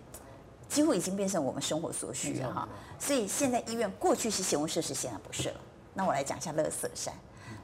[0.68, 5.61] 几乎已经变成我们生活所需了哈，所以现在医院过去是嫌恶设施，现在不是了。
[5.94, 7.14] 那我来讲一下乐色山，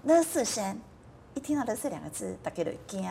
[0.04, 0.78] 乐色山
[1.38, 3.08] 一听到垃圾两个字，大家都惊，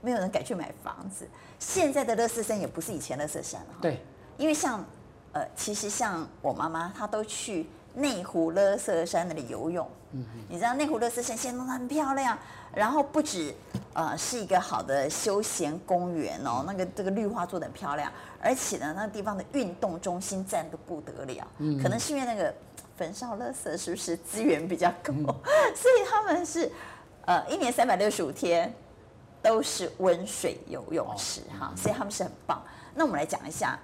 [0.00, 1.26] 没有人敢去买房子。
[1.58, 4.00] 现在的垃圾山也不是以前垃圾山了哈，对，
[4.36, 4.84] 因为像
[5.32, 7.66] 呃，其实像我妈妈，她都去。
[7.96, 12.36] 内湖垃圾山那里游泳，嗯、你知道内湖垃圾山现在弄得很漂亮，
[12.74, 13.54] 然后不止
[13.92, 18.10] 呃是一个好的休闲公园哦，那个这个绿化做的很漂亮，
[18.42, 22.52] 而且呢，那个地方的运动中心站的不得了，嗯、可能是因为那个
[22.96, 25.24] 焚烧垃圾是不是资源比较够，嗯、
[25.76, 26.68] 所以他们是
[27.26, 28.72] 呃一年三百六十五天
[29.42, 32.62] 都是温水游泳池哈，所以他们是很棒。
[32.94, 33.78] 那我们来讲一下。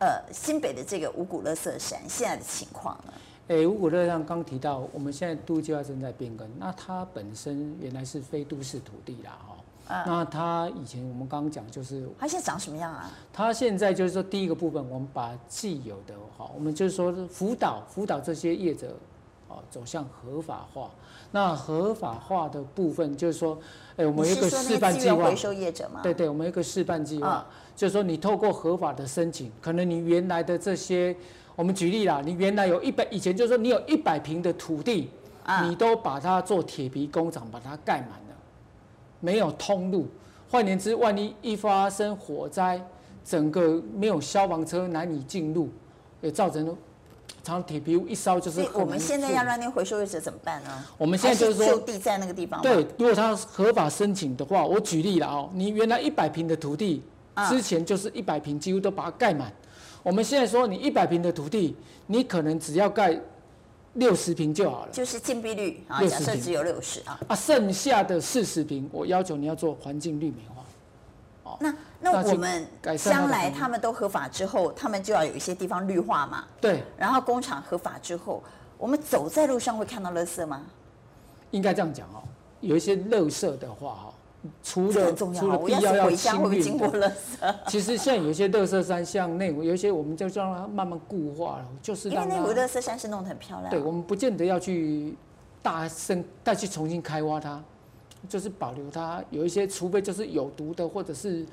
[0.00, 3.12] 呃，新北的这个五谷乐色山现在的情况呢？
[3.48, 6.46] 哎、欸，五股垃圾山刚提到，我们现在都计划正在变更。
[6.58, 9.56] 那它本身原来是非都市土地啦，哈、
[9.88, 10.04] 嗯。
[10.04, 13.08] 那它以前我们刚刚讲就是，它现在长什么样啊？
[13.32, 18.94] 它现在就是说，第一个部分，我们把既有的哈，我们就是说辅导辅导这些业者，
[19.48, 20.90] 啊，走向合法化。
[21.32, 23.58] 那合法化的部分就是说，
[23.92, 25.24] 哎、欸，我们有一个示范计划。
[25.24, 26.00] 回收业者吗？
[26.02, 27.46] 对对，我们有一个示范计划。
[27.48, 31.12] 嗯就是说，你透过合法的申请，可能你原来的这些，
[31.56, 35.10] 我们举例啦，你原来有一百，以前就是说你有一百平的土地，
[35.42, 38.36] 啊、你都把它做铁皮工厂，把它盖满了，
[39.18, 40.06] 没有通路。
[40.48, 42.80] 换言之，万一一发生火灾，
[43.24, 45.68] 整个没有消防车难以进入，
[46.20, 46.76] 也造成
[47.44, 48.66] 常铁皮屋一烧就是。
[48.72, 50.70] 我们现在要让那回收业者怎么办呢？
[50.98, 52.60] 我们现在就是说，就地在那个地方。
[52.62, 57.02] 对，如果他合法申请的话，我举例了哦，你原来一百平的土地。
[57.48, 59.52] 之前就是一百平，几乎都把它盖满。
[60.04, 61.74] 我们现在说，你一百平的土地，
[62.06, 63.20] 你可能只要盖
[63.94, 64.92] 六十平就好了。
[64.92, 67.18] 就是禁闭率啊，假设只有六十啊。
[67.26, 70.53] 啊，剩下的四十平，我要求你要做环境绿美化。
[71.54, 76.44] 哦，那那我们将来他们都合法之后，他们就要有一些地方绿化嘛。
[76.60, 76.82] 对。
[76.96, 78.42] 然后工厂合法之后，
[78.76, 80.62] 我们走在路上会看到垃圾吗？
[81.50, 82.22] 应该这样讲哦，
[82.60, 84.14] 有一些垃圾的话哈。
[84.62, 87.12] 除了除了必要要清运的，
[87.66, 93.70] 其实现在有一些乐色山，像内湖有一些，我们就让它慢慢固化了，就是因为内湖乐色山是弄得很漂亮。
[93.70, 95.16] 对，我们不见得要去
[95.62, 97.58] 大声再去重新开挖它，
[98.28, 99.22] 就是保留它。
[99.30, 101.44] 有一些，除非就是有毒的，或者是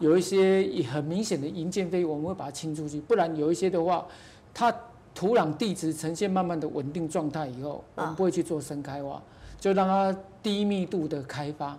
[0.00, 3.00] 有一些很明显的营建废物，我们会把它清出去。
[3.00, 4.06] 不然有一些的话，
[4.52, 4.74] 它
[5.14, 9.20] 土壤地质呈现慢慢的稳定状态以后，我们不会去做深开挖，
[9.58, 11.76] 就让它低密度的开发。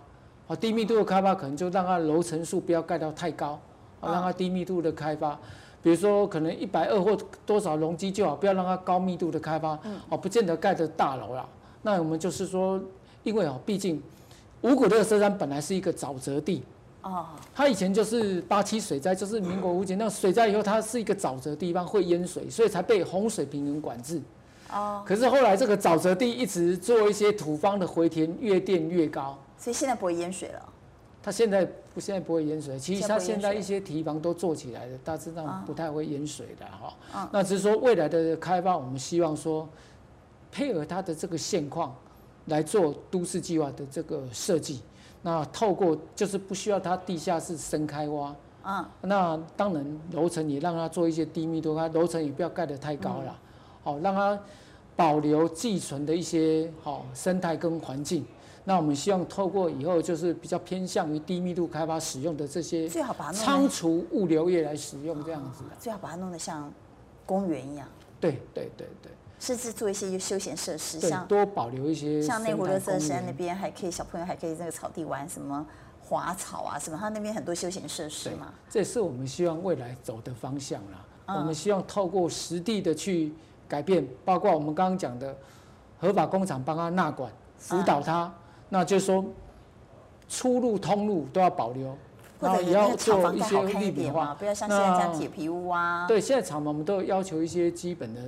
[0.48, 3.58] 啊低密度的开发可能就让它楼层数不要盖到太高，
[4.00, 5.38] 啊让它低密度的开发，
[5.82, 9.78] 比如说可能一百二或多少容积就好，不要让它高密度的开发，
[10.10, 11.48] 哦，不见得盖的大楼啦。
[11.82, 12.78] 那我们就是说，
[13.22, 14.02] 因为哦，毕竟
[14.62, 16.62] 五股垃圾山本来是一个沼泽地，
[17.02, 24.20] 哦，它以前就是八七水灾，就是民国五几那水灾以后，它是一个沼泽地方会淹水，所以才被洪水平原管制。
[24.72, 29.38] 哦，可是后来这个沼泽地一直做一些土方的回填，越垫越高。
[29.58, 30.68] 所以现在不会淹水了。
[31.24, 32.76] 它现在不，现在不会淹水。
[32.78, 36.92] 其实它现在一些堤防都做起来了，大致上不太会淹水的哈。
[37.14, 39.68] 嗯、那只是说未来的开发，我们希望说
[40.50, 41.94] 配合它的这个现况
[42.46, 44.80] 来做都市计划的这个设计。
[45.22, 48.34] 那透过就是不需要它地下室深开挖。
[48.64, 48.84] 嗯。
[49.02, 53.38] 那当然楼层也让它做一些低密度，它楼层也不要盖得太高了。
[53.84, 54.38] 好、嗯，让它
[54.94, 58.24] 保留寄存的一些好生态跟环境。
[58.64, 65.64] 那我们希望透过以后就是比较偏向于低密度开发使用的这些，最好把它仓储物流业来使用这样子。
[65.80, 66.72] 最好把它弄得像
[67.26, 67.88] 公园一样。
[68.20, 69.10] 对对对对。
[69.42, 72.22] 甚至做一些休闲设施，像多保留一些。
[72.22, 75.66] 像内湖垃圾山那边还可以，小朋友还可以那个草地玩什么
[76.00, 78.54] 滑草啊什么，它那边很多休闲设施嘛。
[78.70, 81.34] 这也是我们希望未来走的方向啦。
[81.34, 83.34] 我们希望透过实地的去
[83.66, 85.36] 改变，包括我们刚刚讲的
[85.98, 87.28] 合法工厂帮他纳管
[87.58, 88.32] 辅导他。
[88.68, 89.24] 那就是说，
[90.28, 91.98] 出入通路都要保留，
[92.38, 96.06] 然后也要做一些绿美化，不要像现在这样铁皮屋啊。
[96.06, 98.20] 对，现在厂房我们都要求一些基本的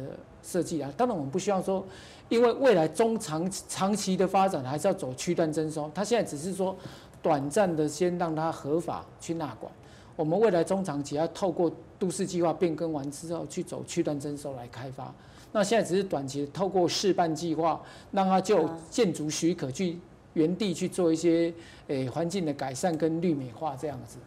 [0.45, 0.93] 设计啊。
[0.97, 1.85] 当然，我们不希望说，
[2.29, 5.91] 因为未来中长长期的发展还是要走区段征收。
[5.95, 6.77] 它现在只是说，
[7.23, 9.73] 短暂的先让它合法去纳管。
[10.15, 15.13] 我们未来中长期要透过都市计划变更完之后去走区段征收来开发。
[15.53, 17.81] 那现在只是短期透过示范计划，
[18.13, 19.99] 让它就建筑许可去。
[20.35, 21.55] 原地去做一些
[21.87, 24.19] 诶环境的改善跟绿美化这样子。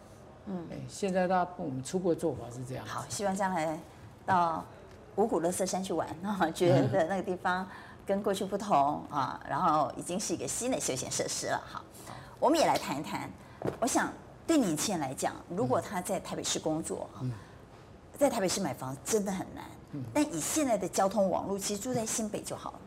[0.46, 2.86] 嗯，哎，现在大家我们初步的做法是这样。
[2.86, 3.78] 好，希望将来
[4.24, 4.64] 到
[5.18, 6.08] 五股乐色山去玩，
[6.54, 7.66] 觉得那个地方
[8.06, 11.60] 跟过去不同啊，然后已经是一个新的休闲设施了。
[11.66, 11.82] 好，
[12.38, 13.28] 我们也来谈一谈。
[13.80, 14.12] 我想
[14.46, 17.10] 对年轻人来讲，如果他在台北市工作，
[18.16, 19.64] 在台北市买房真的很难。
[20.14, 22.80] 但以现在的交通网络，其实住在新北就好了，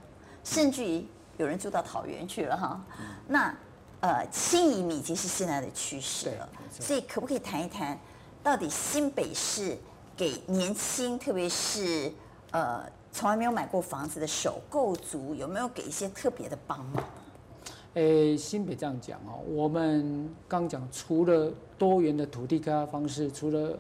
[0.46, 2.82] 甚至于有人住到桃园去了哈。
[3.28, 3.54] 那
[4.00, 8.00] 呃，轻移民已经是现在的趋势了，所以可不可以谈一谈，
[8.42, 9.78] 到底新北市
[10.22, 12.12] 给年轻，特别是
[12.52, 17.04] 呃从来没有买过房子的首购族，有没有给一些特别的帮忙？
[17.96, 23.76] 诶，新北这样讲哦，我们刚讲除了多元的土地开发方式，除了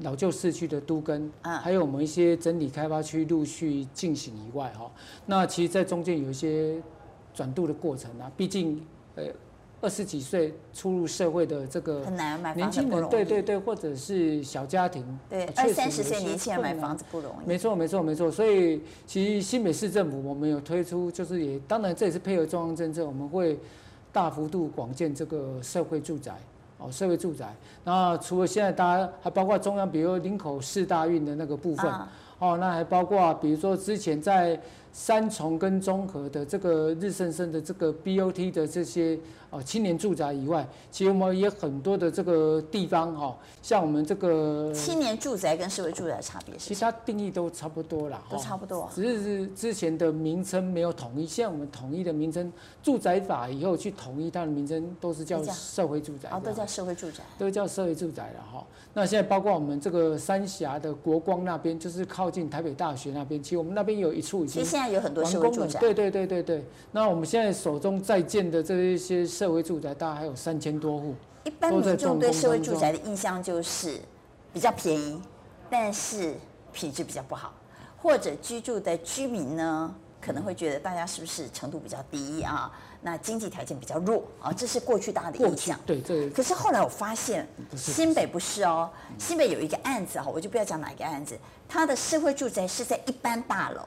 [0.00, 4.92] 老旧市区的都更，啊，还有我们一些整体开发区陆续进行以外哈，
[5.24, 6.82] 那其实，在中间有一些
[7.32, 8.86] 转度的过程啊，毕竟。
[9.14, 9.24] 呃，
[9.82, 17.48] 二十几岁初入社会的这个很难买年轻人，对对对，或者是小家庭，对二三十岁年轻人买房子不容易。
[17.48, 23.58] 没错没错没错，所以其实新北市政府我们有推出，就是也当然这也是配合中央政策，我们会
[24.12, 26.32] 大幅度广建这个社会住宅
[26.78, 27.52] 哦，社会住宅。
[27.82, 31.92] 那除了现在大家还包括中央，比如林口四大运的那个部分
[32.38, 34.60] 哦，那还包括比如说之前在。
[34.94, 39.18] 三重跟中和的这个日升升的这个 BOT 的这些
[39.52, 52.50] 呃青年住宅以外，其实我们也很多的这个地方哈，像我们这个青年住宅跟社会住宅的差别，其实它定义都差不多啦，都差不多，只是之前的名称没有统一，现在我们统一的名称，
[52.82, 58.66] 住宅法以后去统一它的名称，都是叫社会住宅，哦，都叫社会住宅，都叫社会住宅了哈。
[58.94, 64.64] 那现在包括我们这个三峡的国光那边，就是靠近台北大学那边，其实我们那边有一处已经。
[64.64, 66.64] 现在有很多社会住宅，对对对对对。
[66.90, 71.16] 那我们现在手中在建的这一些社会住宅，大概还有三千多户。
[71.42, 73.98] 一般民众对社会住宅的印象就是
[74.52, 75.20] 比较便宜，
[75.68, 76.36] 但是
[76.72, 77.52] 品质比较不好，
[78.00, 82.70] 或者居住的居民呢，可能会觉得大家是不是程度比较低啊？
[83.00, 85.76] 那经济条件比较弱啊，这是过去大家的印象。
[85.84, 86.30] 对，对。
[86.30, 87.44] 可是后来我发现，
[87.76, 91.36] 新北不是哦，新北有一个案子哈，我就不要讲哪一个案子，
[91.68, 93.82] 它的社会住宅是在一般大楼。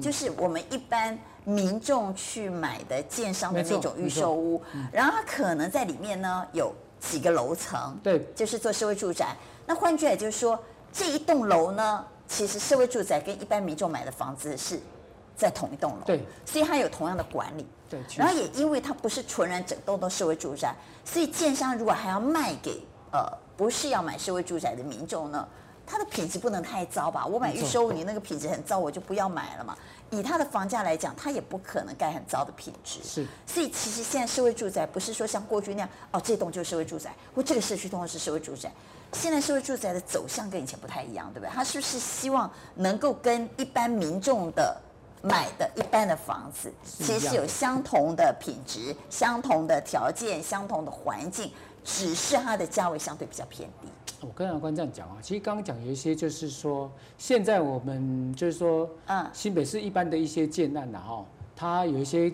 [0.00, 9.34] 就是我们一般民众去买的建商的那种预售屋，然后它可能在里面呢有几个楼层，对，就是做社会住宅。
[9.66, 10.58] 那换句话就是说，
[10.92, 14.80] 这一栋楼呢，其实社会住宅跟一般民众买的房子是
[15.36, 18.00] 在同一栋楼，对，所以它有同样的管理，对。
[18.16, 20.74] 然后也因为它不是纯然整栋都社会住宅，
[21.04, 23.26] 所以建商如果还要卖给呃
[23.56, 25.48] 不是要买社会住宅的民众呢，
[25.90, 27.26] 它的品质不能太糟吧？
[27.26, 29.76] 我买预售屋，你那个品质很糟，我就不要买了嘛。
[30.10, 33.00] 以它的房价来讲，它也不可能盖很糟的品质。
[33.02, 38.70] 是，所以其实现在社会住宅不是说像过去那样，哦，这栋就是社会住宅，或这个社区通常是社会住宅。
[39.12, 41.50] 现在社会住宅的走向跟以前不太一样，对不对？
[41.52, 44.80] 它是不是希望能够跟一般民众的
[45.22, 51.52] 买的一般的房子，其实是有相同的品质、相同的条件、相同的环境，
[51.84, 53.88] 只是它的价位相对比较偏低。
[54.20, 61.24] 我跟阿官这样讲啊，其实刚刚讲有一些就是说，现在我们就是说，嗯，新北市一般的一些建案呐，哈，
[61.56, 62.30] 它有一些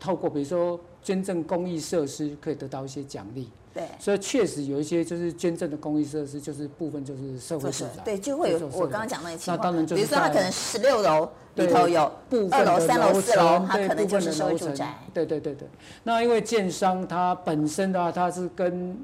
[0.00, 3.50] 透过比如说捐赠公益设施，可以得到一些奖励。
[3.74, 8.02] 对，所以确实有一些就是捐赠的公益设施，就是部分就是社会住宅。
[8.02, 9.58] 对，就会有我刚刚讲那个情况。
[9.58, 14.94] 那当然就是，比如说它可能十六楼里头有部分二楼、三楼、四楼，它可能就是社会住宅。
[15.12, 15.68] 对对对对。
[16.04, 18.96] 那因为建商它本身的话，它是跟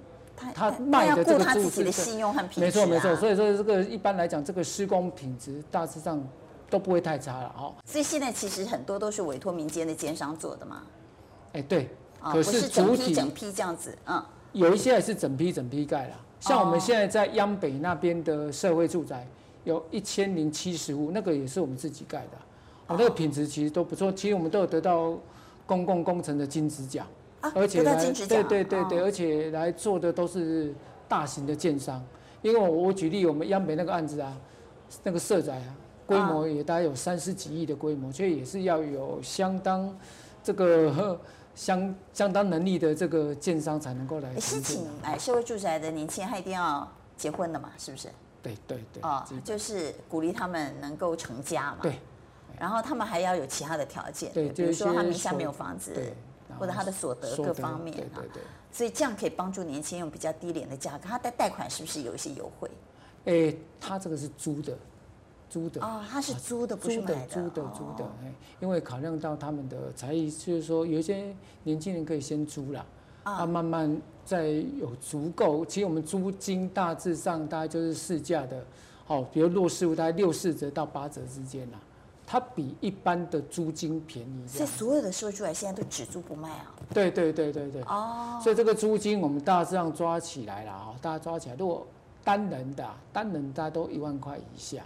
[0.54, 6.22] 他卖的这个住址的信用和品质，没错没错，所以说这个一般来讲，这个施工品质大致上
[6.68, 7.72] 都不会太差了哦。
[7.84, 10.82] 所以现在其实很多都是委托民间的奸商做的嘛。
[11.52, 11.88] 哎，对，
[12.20, 16.14] 可是整批整批这样子，嗯，有一些还是整批整批盖了。
[16.40, 19.24] 像我们现在在央北那边的社会住宅，
[19.64, 22.38] 有一千零七十五，那个也是我们自己盖的，
[22.88, 25.16] 哦，那个品质其实都不错，其实我们都有得到
[25.66, 27.06] 公共工程的金质奖。
[27.56, 27.96] 而且来，
[28.28, 30.72] 对对对对，而且来做的都是
[31.08, 32.00] 大型的建商，
[32.40, 34.36] 因为我我举例，我们央北那个案子啊，
[35.02, 35.74] 那个社宅啊，
[36.06, 39.92] 规模也大概有三十几亿的规模，所以也是要有相当
[40.40, 41.20] 这个
[41.56, 44.38] 相相当能力的这个建商才能够来。
[44.38, 47.72] 是请哎社会住宅的年轻人，他一定要结婚的嘛？
[47.76, 48.08] 是不是？
[48.42, 49.02] 对对对。
[49.02, 51.78] 哦，就是鼓励他们能够成家嘛。
[51.82, 51.98] 对。
[52.58, 55.94] 然后他们还要有其他的条件，对，比如说他名下没有房子。
[55.94, 56.12] 对。
[56.58, 58.20] 或者他的所得各方面啊，
[58.70, 61.08] 所以这样可以帮助年轻人用比较低廉的价格。
[61.08, 62.70] 他的贷款是不是有一些优惠？
[63.24, 64.76] 诶，他这个是租的，
[65.48, 65.82] 租的。
[65.82, 67.26] 哦，他是租的，不是买的。
[67.26, 68.04] 租的，租的，租的。
[68.22, 68.30] 哎，
[68.60, 72.84] 因为考量到他们的财力，就是说有一些年轻人可以先租了，
[73.22, 75.64] 啊，慢慢再有足够。
[75.64, 78.64] 其实我们租金大致上大概就是市价的，
[79.06, 81.78] 好，比如弱势户大概六四折到八折之间啦。
[82.24, 86.72] 它比一般的租金便宜，所以所有的社会住宅现在都只租不卖啊？
[86.94, 87.82] 对对对对对。
[87.82, 88.40] 哦。
[88.42, 91.86] 所以这个租金我们大致上抓起来了啊，大家抓起来，如果
[92.24, 94.82] 单人的单人大概都一万块以下，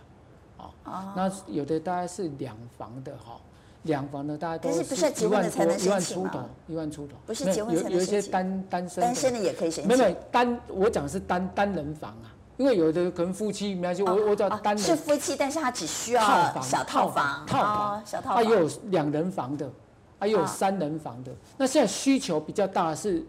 [0.82, 3.38] 啊，那有的大概是两房的哈，
[3.86, 4.82] 两房的大家都是
[5.24, 7.14] 一万多，一万出头，一万出头。
[7.24, 7.90] 不是结婚才能申请？
[7.90, 9.96] 有有一些单单身，单身的也可以申请。
[9.96, 12.34] 没有单，我讲是单单人房啊。
[12.58, 16.22] 因为有的可能夫妻没关系，我我叫单人是夫妻，但是他只需要
[16.62, 19.70] 小套房，套房，小套房，他也有两人房的，
[20.18, 21.30] 他也有三人房的。
[21.58, 23.22] 那现在需求比较大是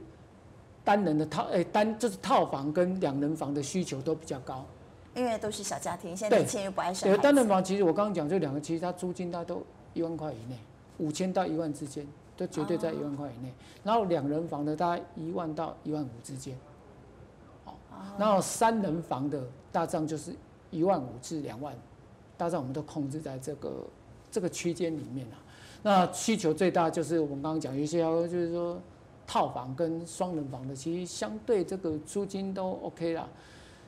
[0.86, 4.66] 单人的套，哎，单就是套房跟两人房的需求都比较高，
[5.14, 7.10] 因为都是小家庭，现在年轻人又不爱生。
[7.10, 9.62] 对，单人房其实我刚刚讲这两个，其实它租金大概都
[9.94, 10.58] 一万块以内，
[10.98, 13.52] 五千到一万之间，都绝对在一万块以内。
[13.84, 16.58] 然后两人房的大概一万到一万五之间。
[17.66, 17.74] 哦
[18.18, 20.34] 然后三人房的大帐就是
[20.70, 21.76] 一万五至两万，
[22.38, 23.72] 大帐我们都控制在这个
[24.32, 25.38] 这个区间里面啊。
[25.84, 28.80] 那需求最大就是我们刚刚讲，有些就是说
[29.26, 33.28] 套房跟双人房的，其实相对这个租金都 OK 啦，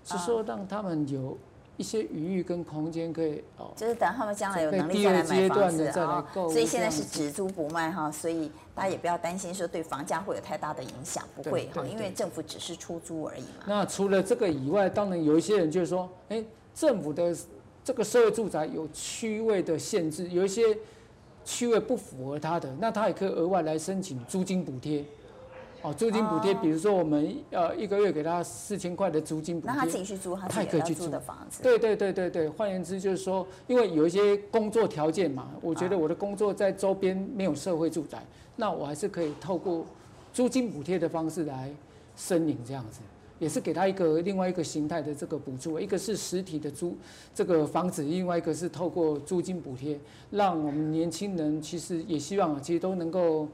[0.04, 1.38] 是说让他们有。
[1.80, 13.64] 一些余裕跟空间可以哦，就是等他们将来有能力再来买房子啊，所以现在是只租不卖哈，所以大家也不要担心说对房价会有太大的影响，不会哈，因为政府只是出租而已嘛。
[13.66, 16.44] 那除了这个以外，当然有一些人就是说，哎，
[16.76, 17.34] 政府的
[17.82, 20.78] 这个社会住宅有区位的限制，有一些
[21.46, 25.06] 区位不符合他的，那他也可以额外来申请租金补贴。
[25.82, 31.64] 哦，租金补贴，比如说我们呃一个月给他四千块的租金补贴，那他自己去租，他也可以去租的房子。
[31.64, 38.22] 对对对对对，换言之就是说，因为有一些工作条件嘛，我觉得我的工作在周边没有社会住宅，
[38.58, 39.86] 那我还是可以透过
[40.34, 41.72] 租金补贴的方式来
[42.16, 43.00] 申领这样子，
[43.40, 46.98] 也是给他一个另外一个形态的这个补助，一个是实体的租
[47.34, 49.98] 这个房子，另外一个是透过租金补贴，
[50.30, 53.48] 让我们年轻人其实也希望其实都能够。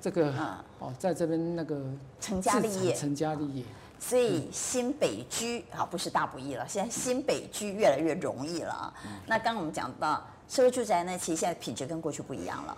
[0.00, 0.32] 这个
[0.78, 1.80] 哦，在这边那个
[2.20, 3.64] 成家立业，成家立业，
[3.98, 6.66] 所以新北居啊，不是大不易了。
[6.68, 8.92] 现在新北居越来越容易了。
[9.26, 12.76] 那刚刚我们讲到社会住宅呢，其实现在品质跟过去不一样了。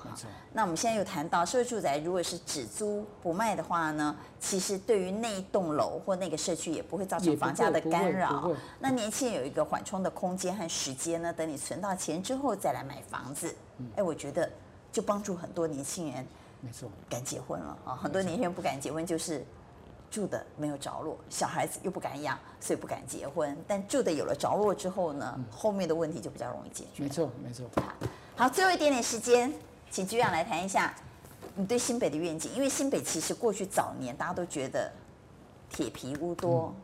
[0.53, 8.51] 那我们现在又谈到社会住宅，如果是只租不卖的话呢，其实对于那一栋楼或那个社区也不会造成房价的干扰。
[8.81, 13.55] 那年轻人有一个缓冲的空间和时间呢，等你存到钱之后再来买房子。
[13.95, 14.51] 哎，我觉得
[14.91, 16.27] 就帮助很多年轻人。
[16.63, 17.97] 没错，敢结婚了啊！
[17.97, 19.43] 很多年轻人不敢结婚，就是
[20.11, 23.57] 住的没有着落，小孩子又不敢养，所以不敢结婚。
[23.67, 27.05] 但住的有了着落之后呢，嗯、后面的问题就比较容易解决。
[27.05, 27.65] 没错，没错。
[28.37, 29.51] 好，最后一点点时间，
[29.91, 30.95] 请局长来谈一下
[31.55, 32.53] 你对新北的愿景。
[32.55, 34.93] 因为新北其实过去早年大家都觉得
[35.71, 36.75] 铁皮屋多、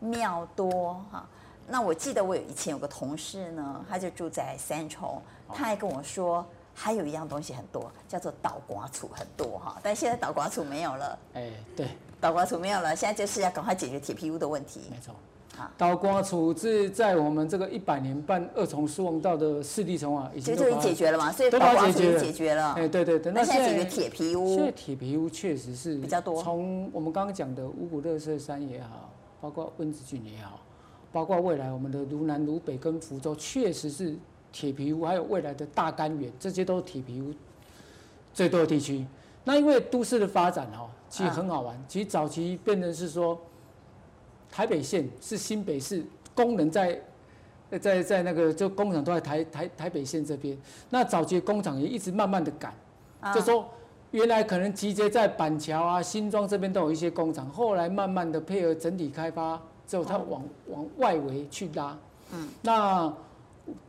[0.00, 1.26] 嗯、庙多哈。
[1.66, 6.46] 那我记得我有以前有个同事呢，他就住在三重，他还跟我说。
[6.82, 11.18] 还有一样东西很多，叫做倒瓜厝很多哈，但现在倒瓜厝没有了。
[11.34, 14.80] 哎，对，倒瓜厝没有了，现在就是要赶快解决铁皮屋的问题。
[14.90, 15.14] 没错，
[15.54, 22.72] 好，倒瓜厝是在我们这个一百年半二重疏洪道的四地重啊，已经就已经解决了嘛，所以倒瓜厝已经解决了。
[22.72, 26.42] 哎，对对对，那现在解决铁皮屋，现在铁皮屋确实是比较多。
[26.42, 30.58] 从我们刚刚讲的五股乐色山也好，包括温子郡也好，
[31.12, 34.16] 包括未来我们的芦南、芦北跟福州，确实是。
[34.52, 37.32] 铁皮屋还有未来的大干元，这些都是铁皮屋
[38.34, 39.06] 最多的地区。
[39.44, 41.84] 那因为都市的发展哈，其实很好玩。
[41.88, 43.38] 其实早期变成是说，
[44.50, 47.00] 台北县是新北市工人在
[47.80, 50.56] 在在那个就工厂都在台台台北县这边。
[50.90, 52.74] 那早期工厂也一直慢慢的赶，
[53.34, 53.66] 就说
[54.10, 61.96] 原来可能集结在板桥啊、新庄这边都有一些工厂，后来慢慢的配合整体开发之后，它往往外围去拉。
[62.32, 63.12] 嗯，那。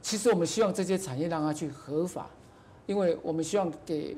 [0.02, 2.30] 其实我们希望这些产业让它去合法，
[2.86, 4.18] 因为我们希望给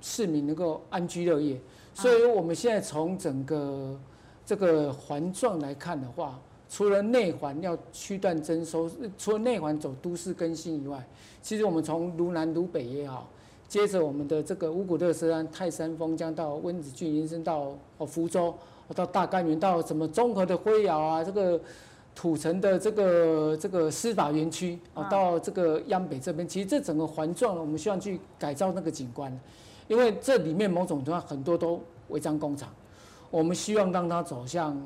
[0.00, 1.60] 市民能够安居乐业。
[1.94, 3.98] 所以我们现在从整个
[4.44, 6.38] 这个环状来看的话，
[6.68, 11.06] 除了内环要区段征收，除了内环走都市更新以外，
[11.42, 13.28] 其实我们从卢南、卢北也好，
[13.68, 18.54] 接着我们的这个五股垃圾山、泰山峰将到温子郡，延伸到哦福州，
[18.94, 21.60] 到大干元，到什么综合的辉窑啊，这个。
[22.14, 29.40] 土城的这个这个司法园区啊，到这个央北这边，其实这整个环状，我们希望去改造那个景观，
[29.88, 32.68] 因为这里面某种程度上很多都违章工厂，
[33.30, 34.78] 我们希望让它走向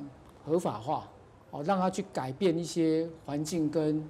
[0.44, 1.08] 合法化，
[1.50, 4.02] 哦，让它去改变一些环境跟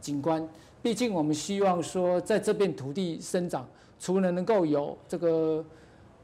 [0.00, 0.46] 景观。
[0.82, 3.66] 毕竟我们希望说，在这片土地生长，
[4.00, 5.64] 除了能够有这个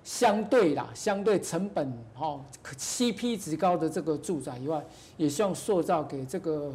[0.03, 4.85] 相对啦、相对成本好、CP 值高的这个住宅以外，
[5.17, 6.73] 也希望塑造给这个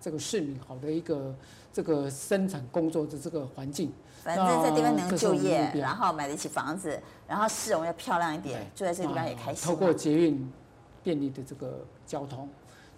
[0.00, 1.34] 这个市民好的一个
[1.72, 3.92] 这个生产工作的这个环境。
[4.22, 6.98] 反正在这地方能就业，然后买得起房子，
[7.28, 9.66] 然后市容要漂亮一点，住在这个地方也开心。
[9.66, 10.50] 透过捷运
[11.02, 12.48] 便利的这个交通。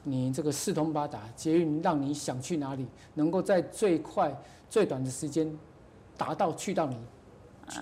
[0.04, 4.32] 你这个四通八达，捷运让你想去哪里，能够在最快
[4.70, 5.52] 最短的时间
[6.16, 6.96] 达到去到你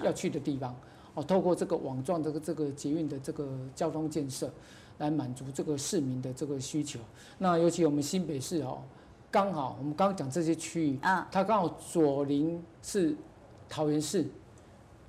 [0.03, 0.75] 要去的地方。
[1.15, 4.51] 哦，透过这个网状这个这个捷运的这个交通建设，
[4.99, 7.01] 来满足这个市民的这个需求。
[7.39, 8.83] 那尤其我们新北市哦，
[9.31, 13.17] 刚好我们刚刚讲这些区域，啊，它刚好左邻是
[13.69, 14.27] 桃园市，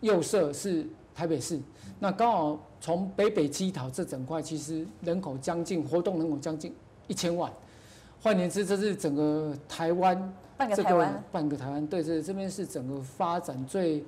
[0.02, 1.60] 右舍是台北市，
[2.00, 6.74] 那刚好从北北基桃这整块，其实人口将近，活动人口将近。
[7.08, 7.54] 一千万，
[8.20, 14.04] 换言之，这是整个台湾，半个台湾，半个台湾，对，这这边是整个发展最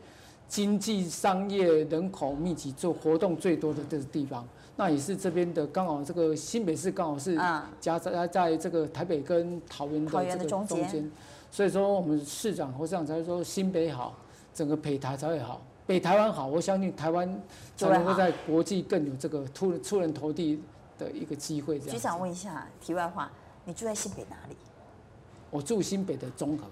[0.47, 4.47] 经济、商业、人口密集、做活动最多的这个地方。
[4.75, 7.35] 那也是这边的刚好，这个新北市刚好是
[7.79, 11.11] 夹在在这个台北跟桃园的这个中间，
[11.51, 14.15] 所以说我们市长侯市长才说新北好，
[14.53, 17.27] 整个北台才会好，北台湾好，我相信台湾
[17.75, 20.61] 才能够在国际更有这个出出人头地。
[20.97, 21.79] 的一个机会。
[21.79, 23.31] 局长问一下，题外话，
[23.65, 24.55] 你住在新北哪里？
[25.51, 26.65] 我住新北的中和。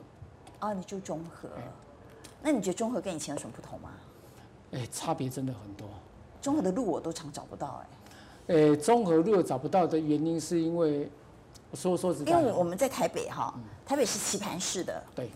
[0.61, 1.47] 哦，你住中和。
[2.45, 3.89] 那你觉得中和跟以前有什么不同吗？
[4.71, 5.87] 哎，差别真的很多。
[6.39, 7.83] 中和的路我都常找不到，
[8.47, 8.55] 哎。
[8.55, 11.09] 哎，中和路找不到的原因是因为，
[11.73, 13.51] 说说实在，因为我们在台北哈，
[13.83, 15.03] 台北是棋盘式的。
[15.15, 15.31] 对。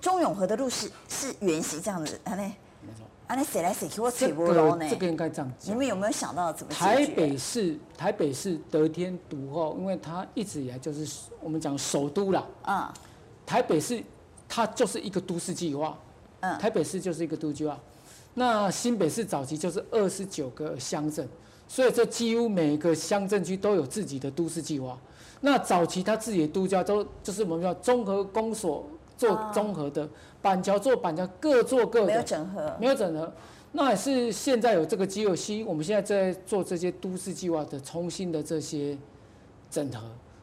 [0.00, 2.42] 中永和的路是是圆形这样子，啊呢。
[2.80, 3.04] 没错。
[3.26, 4.00] 啊，那谁来谁去？
[4.00, 4.88] 我找不到呢。
[4.88, 5.74] 这个应该这样讲。
[5.74, 6.72] 你们有没有想到怎么？
[6.72, 12.46] 台北市，台北市得天独厚，因为它一直以来就是我们讲首都啦。
[12.66, 12.88] 嗯。
[13.44, 14.02] 台北市
[14.48, 15.98] 它就是一个都市计划。
[16.44, 16.58] 嗯。
[16.58, 17.78] 台北市就是一个都市计划。
[18.34, 21.26] 那新北市早期就是二十九个乡镇，
[21.66, 24.98] 所以这几乎每个乡镇区都有自己的都市计划。
[25.40, 28.84] 那早期他自己的都交都就是我们叫综合公所。
[29.16, 30.08] 做综合的
[30.42, 33.32] 板桥做板桥，各做各的，没有整合，没有整合。
[33.70, 38.98] 那也是现在有这个机会，新我们现在在做这些都市计划的重新的这些
[39.70, 40.00] 整合，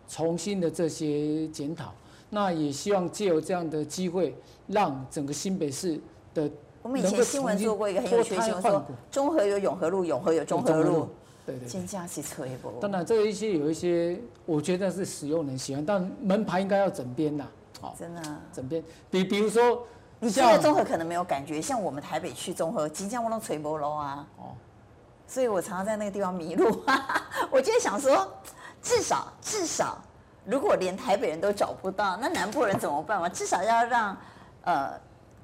[0.08, 1.94] 重新的这些检讨。
[2.32, 4.36] 那也希望借由这样的机会，
[4.68, 6.00] 让整个新北市
[6.34, 6.50] 的
[6.82, 11.10] 我们以前新闻做过一个很有趣的新闻，说中和有永和路，永和有中和路，
[11.46, 11.68] 对对。
[11.68, 12.74] 先加起车一波。
[12.82, 17.46] 当然，这一些有一些，我觉得是使用人喜欢，但门牌应该要整编呐。
[17.98, 18.22] 真的，
[18.54, 19.86] 整边比比如说，
[20.20, 24.54] 你现在中和可能没有感觉，像我们台北去中和，即将往那垂波楼啊，哦，
[25.28, 26.84] 所以我常常在那个地方迷路。
[27.52, 28.32] 我就想说，
[28.84, 30.00] 至少至少，
[30.46, 33.28] 如果连台北人都找不到，那南部人怎么办嘛？
[33.30, 34.18] 至少要让
[34.64, 34.92] 呃。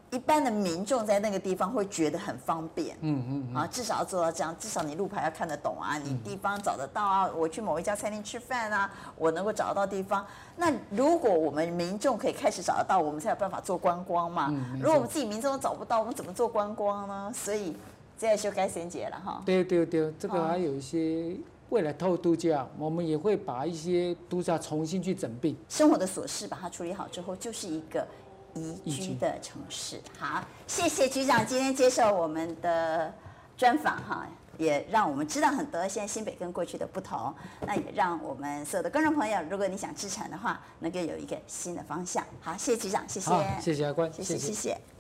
[0.10, 10.26] 一般的民众在那个地方会觉得很方便，嗯嗯，啊，至少要做到这样，至少你路牌要看得懂啊，你地方找得到啊，我去某一家餐厅吃饭啊，我能够找得到地方。
[10.56, 14.50] 那如果我们民众可以开始找得到，我们才有办法做观光嘛。
[14.80, 17.30] 如果我们自己民众都找不到，我们怎么做观光呢？
[17.36, 17.76] 所以
[18.18, 19.42] 现在修改先结了哈。
[19.46, 21.36] 对对对，这个还有一些
[21.70, 28.06] 未来透度假，我们也会把一些度假重新去整并，生活的琐事把它处理好之后，就是一个。
[28.84, 33.14] 宜居的城市，好，谢谢局长今天接受我们的
[33.56, 37.32] 专访哈，也让我们知道很多现在新北跟过去的不同，
[37.68, 42.26] 那也让我们所有的观众朋友，如果你想置产的话，能够有一个新的方向。
[42.42, 44.48] 好，谢谢局长，谢谢，谢谢阿关，谢谢谢谢。
[44.48, 44.97] 谢谢。